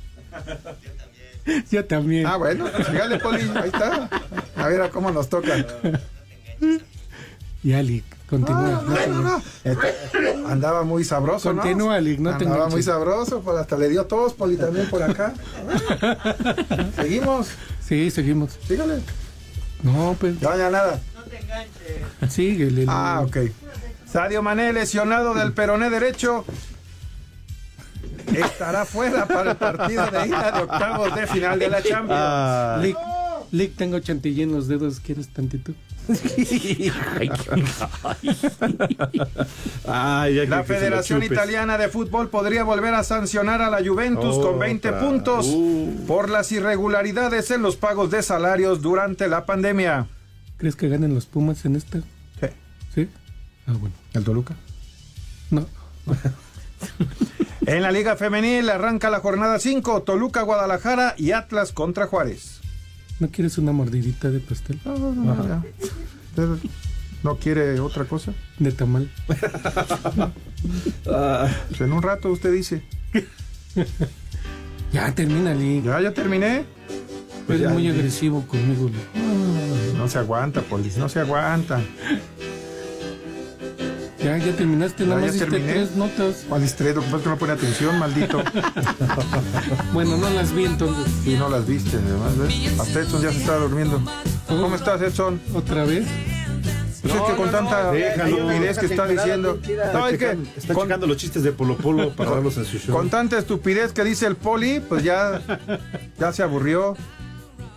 [1.71, 2.27] Yo también.
[2.27, 4.09] Ah, bueno, pues sígale, Poli, ahí está.
[4.57, 5.55] A ver a cómo nos toca.
[7.63, 8.83] Ya, Lick, continúa.
[8.87, 9.43] No, no, no.
[9.65, 9.95] Este,
[10.49, 11.61] andaba muy sabroso, ¿no?
[11.61, 12.73] Continúa, Lick, no te Andaba enganches.
[12.75, 15.35] muy sabroso, pues hasta le dio tos, Poli, también por acá.
[16.97, 17.49] Seguimos,
[17.87, 18.59] Sí, seguimos.
[18.67, 19.01] sígale.
[19.83, 21.01] No, pues Ya, ya nada.
[22.29, 22.85] síguele.
[22.89, 23.37] Ah, ok.
[24.11, 26.45] Sadio Mané, lesionado del peroné derecho,
[28.35, 32.83] estará fuera para el partido de ida de octavos de final de la Champions.
[32.83, 32.97] Lick,
[33.53, 35.01] Lick, tengo chantilly en los dedos.
[35.01, 35.73] ¿Quieres tantito?
[39.85, 45.01] La Federación Italiana de Fútbol podría volver a sancionar a la Juventus con 20 Otra.
[45.01, 45.47] puntos
[46.07, 50.07] por las irregularidades en los pagos de salarios durante la pandemia.
[50.57, 51.99] ¿Crees que ganen los Pumas en esta?
[52.41, 52.47] Sí.
[52.95, 53.09] ¿Sí?
[53.67, 53.95] Ah, bueno.
[54.13, 54.55] ¿El Toluca?
[55.51, 55.67] No.
[57.67, 62.60] En la Liga Femenil arranca la jornada 5, Toluca, Guadalajara y Atlas contra Juárez.
[63.21, 64.81] ¿No quieres una mordidita de pastel?
[64.85, 65.63] No, no, no, ya.
[66.31, 66.69] ¿Usted
[67.23, 68.33] no quiere otra cosa?
[68.59, 69.11] De tamal.
[71.03, 72.83] Pues en un rato usted dice.
[74.93, 75.85] Ya, termina, Lick.
[75.85, 76.65] Ya, ya terminé.
[77.47, 79.97] Pues Eres muy agresivo conmigo, Lick.
[79.97, 81.81] No se aguanta, Polis, no se aguanta.
[84.23, 85.05] Ya, ya terminaste.
[85.07, 85.73] Nada Ya, más ya diste terminé.
[85.73, 86.45] tres notas.
[86.49, 86.97] ¿Cuál distraído?
[86.97, 88.43] Lo que pasa es que no pone atención, maldito.
[89.93, 91.13] Bueno, no las vi entonces.
[91.25, 92.79] Sí, no las viste, además, ¿ves?
[92.81, 94.01] Hasta Edson ya se estaba durmiendo.
[94.47, 95.41] ¿Cómo estás, Edson?
[95.55, 96.07] ¿Otra vez?
[97.03, 99.59] Pues es que con tanta estupidez que está diciendo.
[99.95, 102.67] No, es que checan- está con, checando los chistes de Polo Polo para darlos en
[102.67, 102.95] su show.
[102.95, 105.41] con tanta estupidez que dice el poli, pues ya,
[106.19, 106.95] ya se aburrió.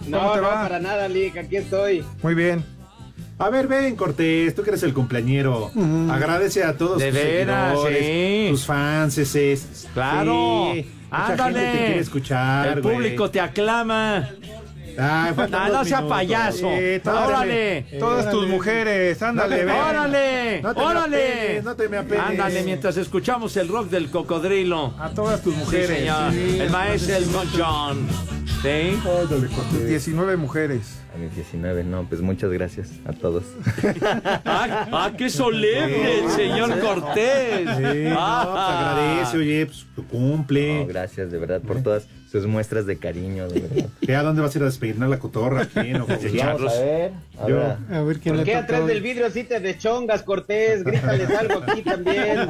[0.04, 0.64] ¿Cómo No, te no, va?
[0.64, 2.04] para nada, Lick, aquí estoy.
[2.22, 2.66] Muy bien.
[3.44, 5.70] A ver, ven, Cortés, tú que eres el cumpleañero.
[6.10, 8.48] Agradece a todos De tus veras, seguidores, sí.
[8.52, 10.72] tus fans, es Claro.
[10.74, 11.60] Sí, mucha Ándale.
[11.60, 12.96] gente te quiere escuchar, El güey.
[12.96, 14.30] público te aclama.
[14.98, 16.18] Ay, faltan Ah, no sea minutos.
[16.18, 16.68] payaso.
[16.70, 17.86] Órale.
[18.00, 19.76] Todas tus mujeres, ándale, ven.
[19.76, 20.62] Órale.
[20.62, 21.24] No te me órale.
[21.34, 22.26] apenes, no te me apenes.
[22.30, 24.94] Ándale, mientras escuchamos el rock del cocodrilo.
[25.00, 25.88] A todas tus Sí, mujeres.
[26.00, 26.32] señor.
[26.32, 26.60] Sí.
[26.62, 28.08] El maestro Elton John.
[28.64, 28.98] ¿Sí?
[29.06, 29.88] Ándale, Cortés.
[29.88, 31.00] 19 mujeres.
[31.14, 33.44] A mis 19, no, pues muchas gracias a todos.
[34.46, 37.68] Ah, ah, qué solemne el señor Cortés.
[37.78, 38.96] Sí, no, Ah.
[38.96, 40.80] te agradece, oye, pues tu cumple.
[40.80, 43.90] No, gracias de verdad por todas sus muestras de cariño, de verdad.
[44.02, 45.66] ¿Qué, ¿A dónde vas a ir a despeinar la cotorra?
[45.72, 46.02] ¿Quién?
[46.02, 46.18] ¿O cómo?
[46.36, 47.12] Vamos a ver.
[47.40, 47.56] a Yo.
[47.58, 47.76] ver.
[47.92, 50.84] A ver quién ¿Por qué atrás del vidrio así te deschongas, Cortés?
[50.84, 52.40] Grítales algo aquí también.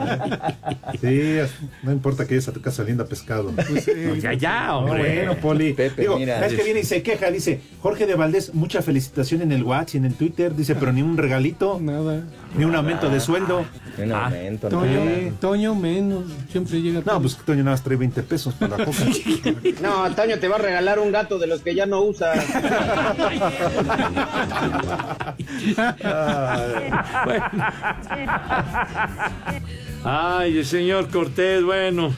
[1.01, 1.37] Sí,
[1.81, 3.51] no importa que vayas a tu casa oliendo a pescado.
[3.51, 3.85] Pues
[4.21, 5.15] ya, ya, No, hombre.
[5.25, 5.73] bueno, Poli.
[5.73, 6.45] Pepe, Digo, mira.
[6.45, 9.95] es que viene y se queja, dice, Jorge de Valdés, mucha felicitación en el WhatsApp
[9.95, 12.23] y en el Twitter, dice, pero ni un regalito, Nada.
[12.55, 13.65] Ni un aumento de sueldo.
[13.97, 15.31] Un Ah, aumento, no, Toño, nada.
[15.39, 16.23] Toño menos.
[16.51, 17.01] Siempre llega.
[17.05, 18.97] No, pues Toño nada más trae 20 pesos para la coca.
[19.81, 22.33] No, Toño te va a regalar un gato de los que ya no usa.
[30.03, 32.13] Ay, el señor Cortés, bueno.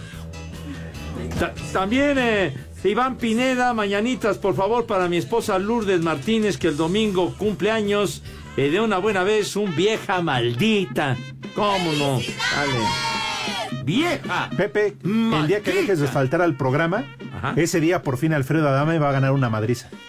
[1.39, 6.77] Ta- también eh, Iván Pineda, mañanitas, por favor, para mi esposa Lourdes Martínez, que el
[6.77, 8.21] domingo cumple años.
[8.58, 11.18] Eh, de una buena vez, un vieja maldita.
[11.56, 12.20] ¿Cómo no?
[12.20, 13.84] Dale.
[13.84, 14.49] Vieja.
[14.58, 17.06] Pepe, el día que dejes de faltar al programa,
[17.38, 17.53] Ajá.
[17.56, 19.89] ese día por fin Alfredo Adame va a ganar una madriza.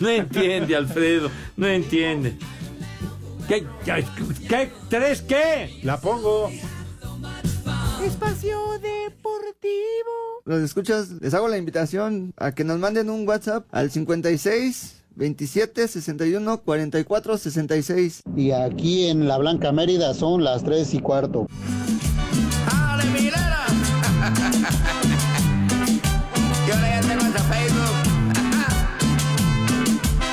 [0.00, 1.30] No entiende, Alfredo.
[1.56, 2.36] No entiende.
[3.48, 3.66] ¿Qué?
[3.84, 4.04] ¿Qué?
[4.48, 5.80] qué ¿Tres qué?
[5.82, 6.50] La pongo.
[8.04, 10.42] Espacio Deportivo.
[10.44, 15.88] Los escuchas, les hago la invitación a que nos manden un WhatsApp al 56 27
[15.88, 18.22] 61 44 66.
[18.36, 21.46] Y aquí en la Blanca Mérida son las 3 y cuarto.
[26.66, 27.96] Y ahora ya tengo hasta Facebook.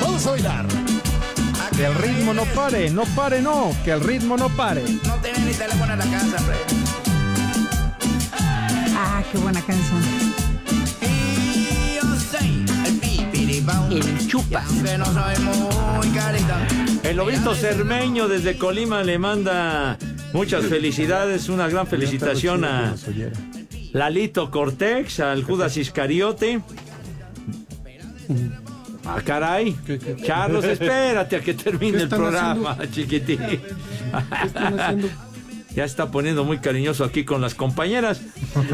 [0.00, 0.66] Vamos a bailar.
[1.60, 4.82] ¿A Que el ritmo no pare, no pare, no, que el ritmo no pare.
[5.04, 6.56] No tiene ni teléfono en la casa, hombre.
[8.96, 10.29] Ah, qué buena canción.
[13.90, 14.64] El chupa.
[14.84, 15.06] Que no.
[17.02, 19.98] El lobito cermeño desde Colima le manda
[20.32, 22.94] muchas felicidades, una gran felicitación a
[23.92, 26.60] Lalito Cortex, al Judas Iscariote.
[29.04, 29.76] Ah, caray.
[30.26, 33.40] Carlos, espérate a que termine ¿Qué el programa, chiquitín.
[34.12, 35.08] haciendo?
[35.74, 38.20] Ya está poniendo muy cariñoso aquí con las compañeras.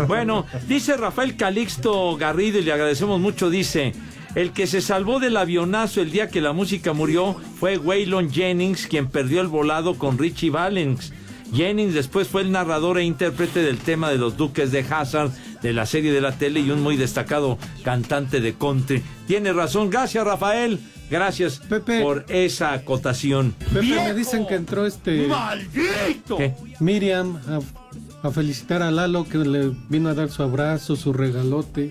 [0.09, 3.93] Bueno, dice Rafael Calixto Garrido y le agradecemos mucho, dice,
[4.37, 8.87] el que se salvó del avionazo el día que la música murió fue Waylon Jennings,
[8.87, 11.15] quien perdió el volado con Richie Valens.
[11.55, 15.31] Jennings después fue el narrador e intérprete del tema de los Duques de Hazard
[15.63, 19.03] de la serie de la tele y un muy destacado cantante de country.
[19.27, 20.81] Tiene razón, gracias Rafael,
[21.11, 21.63] gracias
[22.03, 23.55] por esa acotación.
[23.73, 25.29] Pepe, me dicen que entró este.
[25.29, 26.37] ¡Maldito!
[26.37, 26.55] ¿Qué?
[26.79, 31.91] Miriam a, a felicitar a Lalo que le vino a dar su abrazo, su regalote.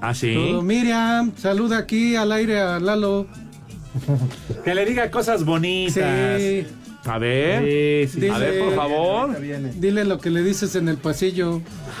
[0.00, 0.34] ¿Ah, sí?
[0.34, 0.62] Todo.
[0.62, 3.26] Miriam, saluda aquí al aire a Lalo.
[4.64, 6.40] Que le diga cosas bonitas.
[6.40, 6.66] Sí.
[7.06, 8.28] A ver, Sí, sí.
[8.28, 9.40] a ver, por favor.
[9.40, 11.60] Dile lo que le dices en el pasillo.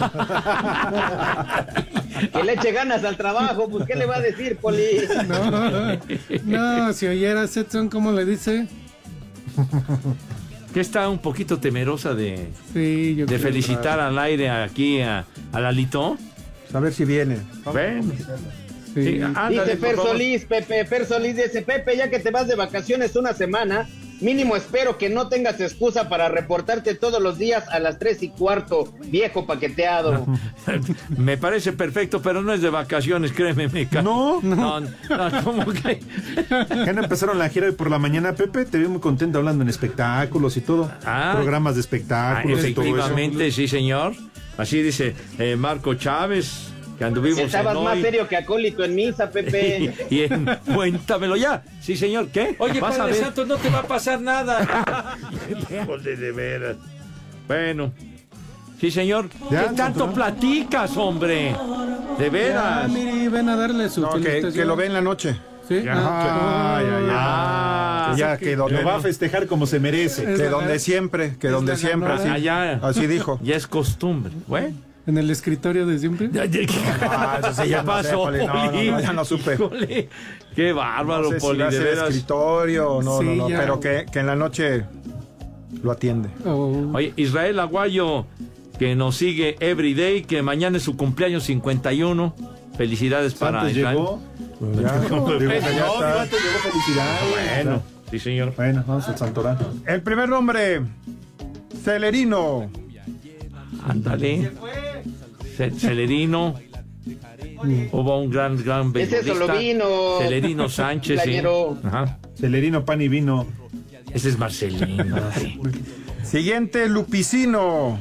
[2.32, 4.82] Que le eche ganas al trabajo, pues ¿qué le va a decir, Poli?
[5.28, 5.96] No,
[6.44, 8.66] no, si oyeras Edson, ¿cómo le dice?
[10.74, 13.38] Que está un poquito temerosa de, Sí, yo de creo.
[13.40, 16.18] felicitar al aire aquí a, a Lalito.
[16.72, 17.38] A ver si viene.
[17.74, 18.12] Ven.
[18.94, 19.04] Sí.
[19.04, 20.08] Sí, ándale, Dice favor.
[20.12, 23.88] Solís, Pepe, Fer Solís dice, Pepe, ya que te vas de vacaciones una semana,
[24.20, 28.30] mínimo espero que no tengas excusa para reportarte todos los días a las tres y
[28.30, 30.26] cuarto, viejo paqueteado.
[31.16, 34.02] Me parece perfecto, pero no es de vacaciones, créeme, Meca.
[34.02, 34.90] No, No, no,
[35.44, 36.00] ¿cómo que?
[36.84, 38.64] Que no empezaron la gira hoy por la mañana, Pepe.
[38.64, 40.90] Te vi muy contento hablando en espectáculos y todo.
[41.04, 41.32] Ah.
[41.36, 42.96] Programas de Ah, espectáculos y todo eso.
[42.96, 44.14] efectivamente, sí, señor.
[44.60, 48.02] Así dice eh, Marco Chávez, que anduvimos Estabas en más hoy.
[48.02, 49.94] serio que acólito en misa, Pepe.
[50.10, 50.44] Y en
[50.74, 51.62] Cuéntamelo ya.
[51.80, 52.56] Sí, señor, ¿qué?
[52.58, 53.14] Oye, Vas Padre.
[53.14, 55.16] Santo, no te va a pasar nada.
[55.82, 56.76] Híjole, de veras.
[57.48, 57.92] Bueno.
[58.78, 59.28] Sí, señor.
[59.50, 61.54] Ya, ¿Qué tanto platicas, hombre?
[62.18, 62.90] De Ya, veras.
[62.90, 65.36] Miri, ven a darle su No, que, que lo ve en la noche.
[65.70, 65.84] ¿Sí?
[65.88, 67.08] Ah, Ay, ay, ay.
[67.12, 70.24] Ah, Que ya, que donde, Lo va a festejar como se merece.
[70.24, 72.12] que donde siempre, que Es donde siempre.
[72.12, 72.24] así.
[72.26, 72.80] ya, ya.
[72.82, 73.38] Así dijo.
[73.42, 74.32] Ya es costumbre.
[74.48, 74.74] Bueno.
[75.06, 76.28] En el escritorio de siempre.
[77.02, 78.46] Ah, eso sí, ¿Qué ya no sé, pasó, Poli.
[78.46, 79.54] No, no, ya no supe.
[79.54, 80.08] Híjole,
[80.54, 82.08] qué bárbaro, No sé si Poli, va a de ser veras.
[82.10, 83.58] escritorio, no, Sí, no, no, ya.
[83.60, 84.84] pero que, que en la noche
[85.82, 86.28] lo atiende.
[86.44, 88.26] Oh, Oye, Israel Aguayo,
[88.78, 92.34] que nos sigue everyday, que mañana es su cumpleaños 51.
[92.80, 93.96] Felicidades para Santos Israel.
[93.98, 94.22] llegó.
[94.80, 96.12] Ya, digo que ya No, está.
[96.24, 97.20] fíjate, llegó felicidades.
[97.64, 98.54] Bueno, sí, señor.
[98.56, 99.58] Bueno, vamos al Santorán.
[99.86, 100.80] El primer nombre,
[101.84, 102.70] Celerino.
[103.86, 104.50] Ándale.
[105.58, 106.54] Ce- Celerino.
[107.92, 109.46] Hubo un gran, gran Ese es beisbolista.
[109.46, 110.18] Solovino.
[110.20, 111.36] Celerino Sánchez, sí.
[111.84, 112.18] Ajá.
[112.34, 113.46] Celerino, pan y vino.
[114.14, 115.18] Ese es Marcelino.
[115.38, 115.60] sí.
[116.22, 117.98] Siguiente, Lupicino.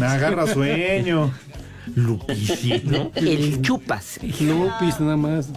[0.00, 1.30] Me agarra sueño.
[1.94, 3.10] Lupicino.
[3.14, 4.18] El chupas.
[4.22, 5.48] Lupis, nada más.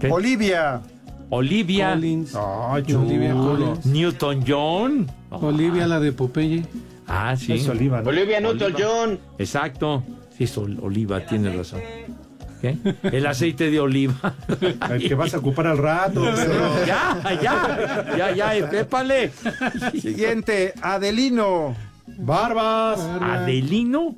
[0.00, 0.10] ¿Qué?
[0.10, 0.80] Olivia.
[1.30, 1.94] Olivia.
[1.94, 2.34] Collins.
[2.36, 3.32] Ay, Olivia.
[3.34, 3.86] Collins.
[3.86, 5.10] Newton John.
[5.30, 6.64] Olivia, la de Popeye.
[7.08, 7.52] Ah, sí.
[7.54, 8.08] Es Oliva, ¿no?
[8.08, 9.18] Olivia Newton-John.
[9.38, 10.02] Exacto.
[10.36, 11.80] Sí, es ol- oliva, tiene razón.
[12.60, 12.76] ¿Qué?
[13.04, 14.34] El aceite de oliva.
[14.90, 16.22] El que vas a ocupar al rato.
[16.36, 19.30] pero- ya, ya, ya, ya, épale.
[20.00, 21.76] Siguiente, Adelino.
[22.18, 23.00] Barbas.
[23.20, 24.14] ¿Adelino?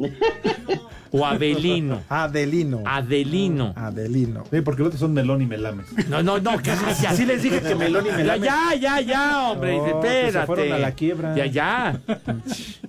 [1.11, 2.03] ¿O Abelino?
[2.09, 2.83] Adelino.
[2.85, 3.73] Adelino.
[3.77, 4.45] Adelino.
[4.51, 5.87] Sí, porque los otros son melón y melames.
[6.09, 6.71] No, no, no, que
[7.01, 8.47] ya, Sí les dije que melón y ya, melame.
[8.47, 9.91] ya, ya, ya, hombre, No, se
[10.29, 10.47] espérate.
[10.47, 11.35] fueron a la quiebra.
[11.35, 12.01] Ya, ya.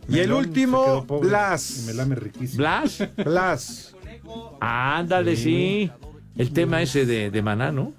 [0.10, 1.30] Y el último, pobre.
[1.30, 1.84] Blas.
[1.84, 2.58] Y melame riquísimo.
[2.58, 3.04] Blas.
[3.24, 3.96] Blas.
[4.60, 5.90] Ándale, sí.
[6.36, 7.94] El tema ese de, de Maná, ¿no?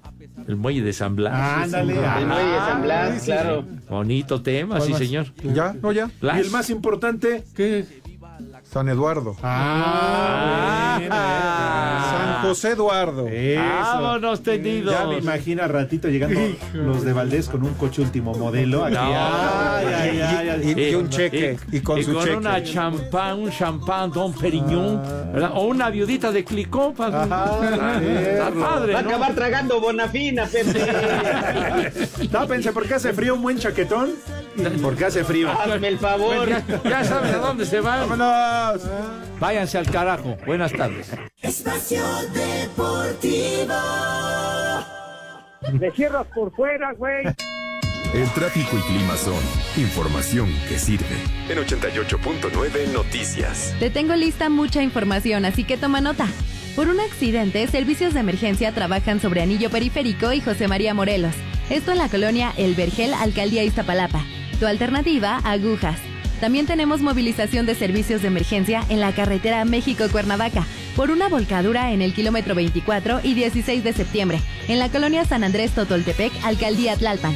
[0.47, 1.33] El muelle de San Blas.
[1.63, 1.93] Ándale.
[1.93, 3.25] El muelle de San Blas, sí, sí.
[3.25, 3.65] claro.
[3.89, 5.27] Bonito tema, sí, señor.
[5.43, 5.73] ¿Ya?
[5.81, 6.09] ¿No ya?
[6.19, 6.37] Blas.
[6.37, 7.43] Y el más importante.
[7.55, 8.00] ¿Qué?
[8.71, 9.35] San Eduardo.
[9.43, 10.97] Ah,
[12.09, 13.27] San José Eduardo.
[13.27, 13.61] Eso.
[13.61, 14.93] Vámonos tendidos.
[14.93, 16.39] Ya me imagino al ratito llegando
[16.73, 18.85] los de Valdés con un coche último modelo.
[18.85, 18.95] Aquí.
[18.95, 19.01] No.
[19.01, 20.73] Ay, ay, ay, ay.
[20.77, 21.57] Y, y un cheque.
[21.69, 22.37] Y, con su cheque.
[22.37, 25.01] una champán, un champán Don Periñón,
[25.33, 25.51] ¿verdad?
[25.53, 30.79] O una viudita de clicó para Está padre, Va a acabar tragando bonafina, Pepe.
[32.31, 34.11] Tápense porque hace frío un buen chaquetón.
[34.81, 35.49] Porque hace frío.
[35.49, 36.47] Hazme el favor.
[36.47, 38.01] Ya, ya saben a dónde se van.
[38.01, 38.60] ¡Vámonos!
[39.39, 40.37] Váyanse al carajo.
[40.45, 41.11] Buenas tardes.
[41.41, 42.03] Espacio
[42.33, 43.73] Deportivo.
[45.79, 47.25] Le cierras por fuera, güey.
[48.13, 49.39] El tráfico y clima son
[49.77, 51.05] información que sirve.
[51.47, 53.73] En 88.9 Noticias.
[53.79, 56.27] Te tengo lista mucha información, así que toma nota.
[56.75, 61.35] Por un accidente, servicios de emergencia trabajan sobre Anillo Periférico y José María Morelos.
[61.69, 64.23] Esto en la colonia El Vergel, Alcaldía Iztapalapa.
[64.59, 66.10] Tu alternativa, agujas.
[66.41, 70.65] También tenemos movilización de servicios de emergencia en la carretera México-Cuernavaca
[70.95, 75.43] por una volcadura en el kilómetro 24 y 16 de septiembre, en la colonia San
[75.43, 77.35] Andrés Totoltepec, Alcaldía Tlalpan.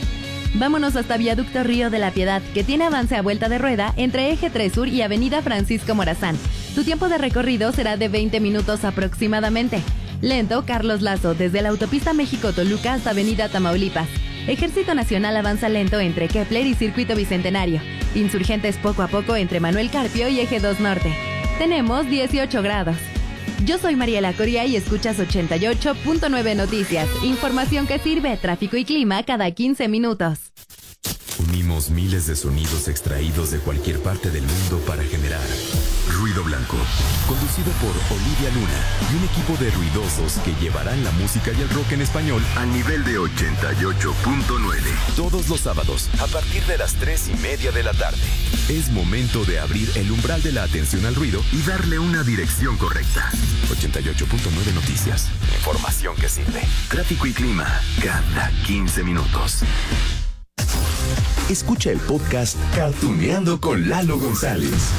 [0.55, 4.31] Vámonos hasta Viaducto Río de la Piedad, que tiene avance a vuelta de rueda entre
[4.31, 6.35] Eje 3 Sur y Avenida Francisco Morazán.
[6.73, 9.83] Tu tiempo de recorrido será de 20 minutos aproximadamente.
[10.21, 14.07] Lento, Carlos Lazo, desde la autopista México-Toluca hasta Avenida Tamaulipas.
[14.47, 17.81] Ejército Nacional avanza lento entre Kepler y Circuito Bicentenario.
[18.13, 21.15] Insurgentes poco a poco entre Manuel Carpio y Eje 2 Norte.
[21.57, 22.95] Tenemos 18 grados.
[23.65, 27.09] Yo soy Mariela Coria y escuchas 88.9 Noticias.
[27.23, 30.51] Información que sirve, tráfico y clima cada 15 minutos.
[31.49, 35.41] Unimos miles de sonidos extraídos de cualquier parte del mundo para generar
[36.25, 36.77] Ruido Blanco,
[37.27, 41.69] conducido por Olivia Luna y un equipo de ruidosos que llevarán la música y el
[41.69, 45.15] rock en español al nivel de 88.9.
[45.15, 48.17] Todos los sábados, a partir de las 3 y media de la tarde.
[48.69, 52.75] Es momento de abrir el umbral de la atención al ruido y darle una dirección
[52.77, 53.29] correcta.
[53.69, 55.29] 88.9 Noticias.
[55.57, 56.63] Información que sirve.
[56.89, 57.67] Tráfico y clima
[58.01, 59.59] cada 15 minutos.
[61.51, 64.89] Escucha el podcast Cartuneando con Lalo González.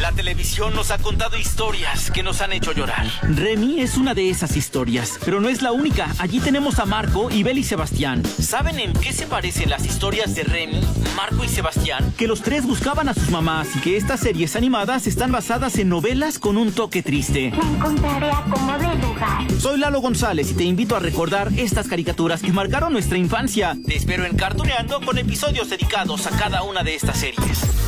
[0.00, 3.04] La televisión nos ha contado historias que nos han hecho llorar.
[3.22, 6.14] Remy es una de esas historias, pero no es la única.
[6.18, 8.22] Allí tenemos a Marco, Ibel y Sebastián.
[8.24, 10.80] ¿Saben en qué se parecen las historias de Remy,
[11.16, 12.14] Marco y Sebastián?
[12.16, 15.88] Que los tres buscaban a sus mamás y que estas series animadas están basadas en
[15.88, 17.50] novelas con un toque triste.
[17.50, 19.60] Me encontraré a como de lugar.
[19.60, 23.76] Soy Lalo González y te invito a recordar estas caricaturas que marcaron nuestra infancia.
[23.84, 27.87] Te espero en Cartuneando con episodios dedicados a cada una de estas series.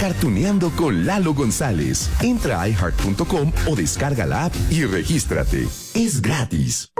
[0.00, 2.10] Cartuneando con Lalo González.
[2.20, 5.66] Entra a iHeart.com o descarga la app y regístrate.
[5.94, 6.90] Es gratis.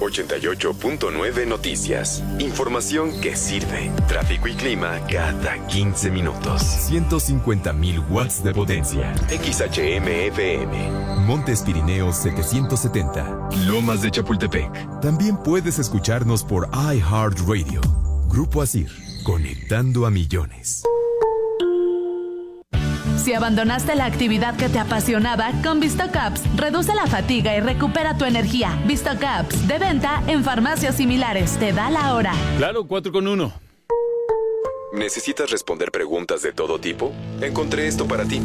[0.00, 2.22] 88.9 Noticias.
[2.38, 3.90] Información que sirve.
[4.08, 6.62] Tráfico y clima cada 15 minutos.
[6.90, 9.14] 150.000 watts de potencia.
[9.28, 11.20] XHMFM.
[11.26, 13.48] Montes Pirineos 770.
[13.66, 15.00] Lomas de Chapultepec.
[15.00, 17.80] También puedes escucharnos por iHeartRadio.
[18.28, 18.90] Grupo Asir.
[19.24, 20.82] Conectando a millones.
[23.26, 28.24] Si abandonaste la actividad que te apasionaba, con VistoCaps reduce la fatiga y recupera tu
[28.24, 28.80] energía.
[28.86, 32.32] VistoCaps, de venta en farmacias similares, te da la hora.
[32.56, 33.52] Claro, 4 con 1.
[34.92, 37.12] ¿Necesitas responder preguntas de todo tipo?
[37.40, 38.40] Encontré esto para ti.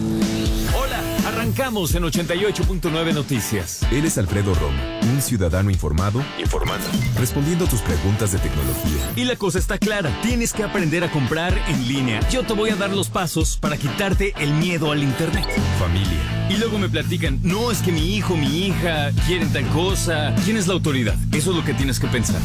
[0.75, 0.99] Hola,
[1.31, 3.81] arrancamos en 88.9 Noticias.
[3.91, 6.85] Él es Alfredo Romo, un ciudadano informado, informando,
[7.17, 9.11] respondiendo a tus preguntas de tecnología.
[9.15, 12.19] Y la cosa está clara, tienes que aprender a comprar en línea.
[12.29, 15.47] Yo te voy a dar los pasos para quitarte el miedo al Internet.
[15.79, 16.41] Familia.
[16.49, 20.35] Y luego me platican, no, es que mi hijo, mi hija quieren tal cosa.
[20.43, 21.15] ¿Quién es la autoridad?
[21.31, 22.41] Eso es lo que tienes que pensar.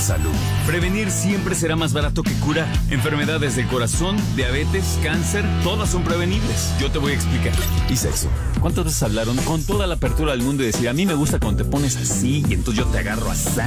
[0.00, 0.32] Salud.
[0.66, 2.68] Prevenir siempre será más barato que curar.
[2.88, 6.72] Enfermedades del corazón, diabetes, cáncer, todas son prevenibles.
[6.80, 7.52] Yo te voy a explicar.
[7.90, 8.29] Y sexo.
[8.60, 11.38] ¿Cuántas veces hablaron con toda la apertura del mundo y decir, a mí me gusta
[11.38, 13.60] cuando te pones así y entonces yo te agarro así?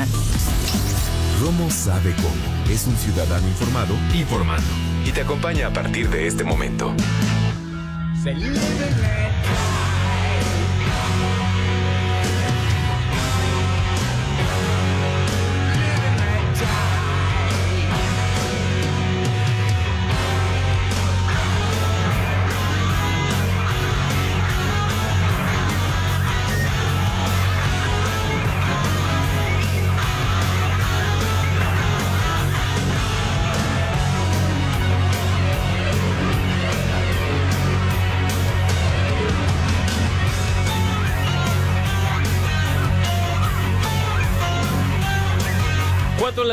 [1.41, 2.72] Romo sabe cómo.
[2.72, 4.68] Es un ciudadano informado, informando.
[5.05, 6.93] Y te acompaña a partir de este momento.
[8.24, 8.43] Cuatro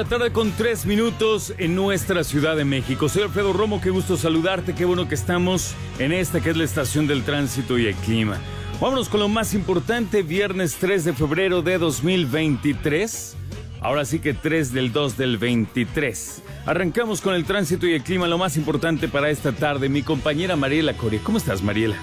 [0.01, 3.11] la tarde con tres minutos en nuestra Ciudad de México.
[3.11, 6.65] Soy Alfredo Romo, qué gusto saludarte, qué bueno que estamos en esta que es la
[6.65, 8.39] estación del tránsito y el clima.
[8.81, 13.37] Vámonos con lo más importante, viernes 3 de febrero de 2023.
[13.83, 16.43] Ahora sí que 3 del 2 del 23.
[16.65, 19.91] Arrancamos con el tránsito y el clima, lo más importante para esta tarde.
[19.91, 21.21] Mi compañera Mariela Coria.
[21.23, 21.97] ¿Cómo estás, Mariela?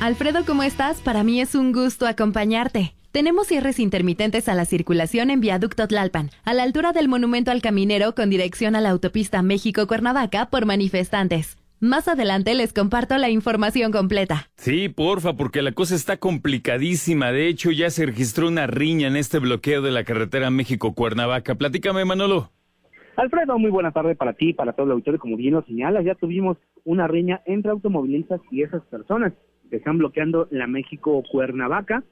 [0.00, 1.02] Alfredo, ¿cómo estás?
[1.02, 2.94] Para mí es un gusto acompañarte.
[3.12, 7.60] Tenemos cierres intermitentes a la circulación en Viaducto Tlalpan, a la altura del Monumento al
[7.60, 11.58] Caminero con dirección a la autopista México-Cuernavaca por manifestantes.
[11.78, 14.48] Más adelante les comparto la información completa.
[14.56, 17.32] Sí, porfa, porque la cosa está complicadísima.
[17.32, 21.56] De hecho, ya se registró una riña en este bloqueo de la carretera México-Cuernavaca.
[21.56, 22.50] Platícame, Manolo.
[23.16, 25.20] Alfredo, muy buena tarde para ti, para todo el auditorio.
[25.20, 29.34] Como bien lo señalas, ya tuvimos una riña entre automovilistas y esas personas
[29.68, 32.04] que están bloqueando la México-Cuernavaca.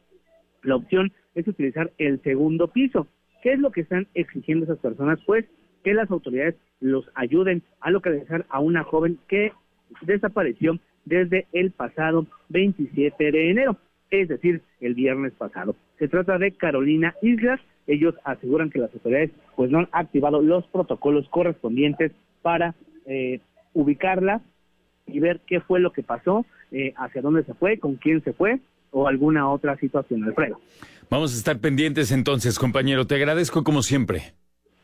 [0.63, 3.07] La opción es utilizar el segundo piso.
[3.43, 5.19] ¿Qué es lo que están exigiendo esas personas?
[5.27, 5.47] Pues
[5.83, 9.53] que las autoridades los ayuden a localizar a una joven que
[10.03, 13.77] desapareció desde el pasado 27 de enero,
[14.11, 15.75] es decir, el viernes pasado.
[15.99, 17.61] Se trata de Carolina Islas.
[17.87, 22.75] Ellos aseguran que las autoridades pues no han activado los protocolos correspondientes para
[23.07, 23.41] eh,
[23.73, 24.43] ubicarla
[25.07, 28.33] y ver qué fue lo que pasó, eh, hacia dónde se fue, con quién se
[28.33, 30.61] fue o alguna otra situación, Alfredo.
[31.09, 33.07] Vamos a estar pendientes entonces, compañero.
[33.07, 34.35] Te agradezco como siempre.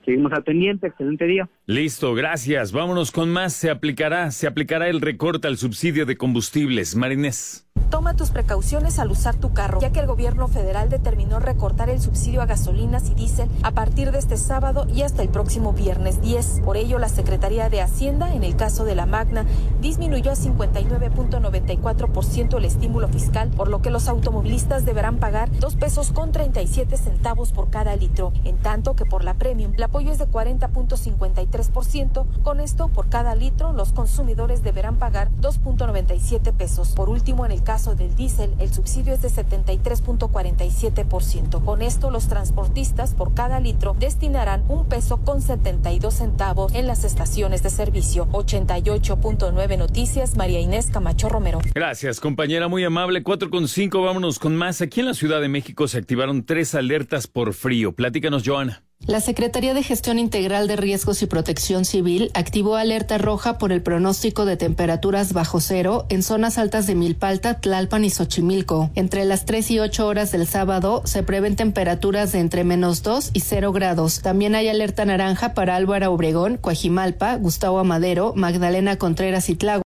[0.04, 1.48] Seguimos al pendiente, excelente día.
[1.66, 2.72] Listo, gracias.
[2.72, 3.52] Vámonos con más.
[3.52, 6.94] Se aplicará, se aplicará el recorte al subsidio de combustibles.
[6.94, 7.65] Marinés.
[7.90, 12.00] Toma tus precauciones al usar tu carro, ya que el gobierno federal determinó recortar el
[12.00, 16.20] subsidio a gasolinas y diésel a partir de este sábado y hasta el próximo viernes
[16.20, 16.62] 10.
[16.64, 19.44] Por ello, la Secretaría de Hacienda, en el caso de la Magna,
[19.80, 26.10] disminuyó a 59.94% el estímulo fiscal, por lo que los automovilistas deberán pagar 2 pesos
[26.10, 30.18] con 37 centavos por cada litro, en tanto que por la Premium el apoyo es
[30.18, 32.26] de 40.53%.
[32.42, 36.88] Con esto, por cada litro, los consumidores deberán pagar 2.97 pesos.
[36.90, 41.62] Por último, en el caso del diésel, el subsidio es de 73.47%.
[41.62, 47.04] Con esto, los transportistas por cada litro destinarán un peso con 72 centavos en las
[47.04, 48.28] estaciones de servicio.
[48.32, 51.60] 88.9 Noticias, María Inés Camacho Romero.
[51.74, 53.22] Gracias, compañera, muy amable.
[53.22, 54.80] 4 con 5, vámonos con más.
[54.80, 57.92] Aquí en la Ciudad de México se activaron tres alertas por frío.
[57.92, 58.85] Platícanos, Joana.
[59.04, 63.80] La Secretaría de Gestión Integral de Riesgos y Protección Civil activó alerta roja por el
[63.80, 68.90] pronóstico de temperaturas bajo cero en zonas altas de Milpalta, Tlalpan y Xochimilco.
[68.96, 73.30] Entre las 3 y 8 horas del sábado se prevén temperaturas de entre menos 2
[73.32, 74.22] y 0 grados.
[74.22, 79.84] También hay alerta naranja para Álvaro Obregón, Coajimalpa, Gustavo Amadero, Magdalena Contreras y Tláhuac.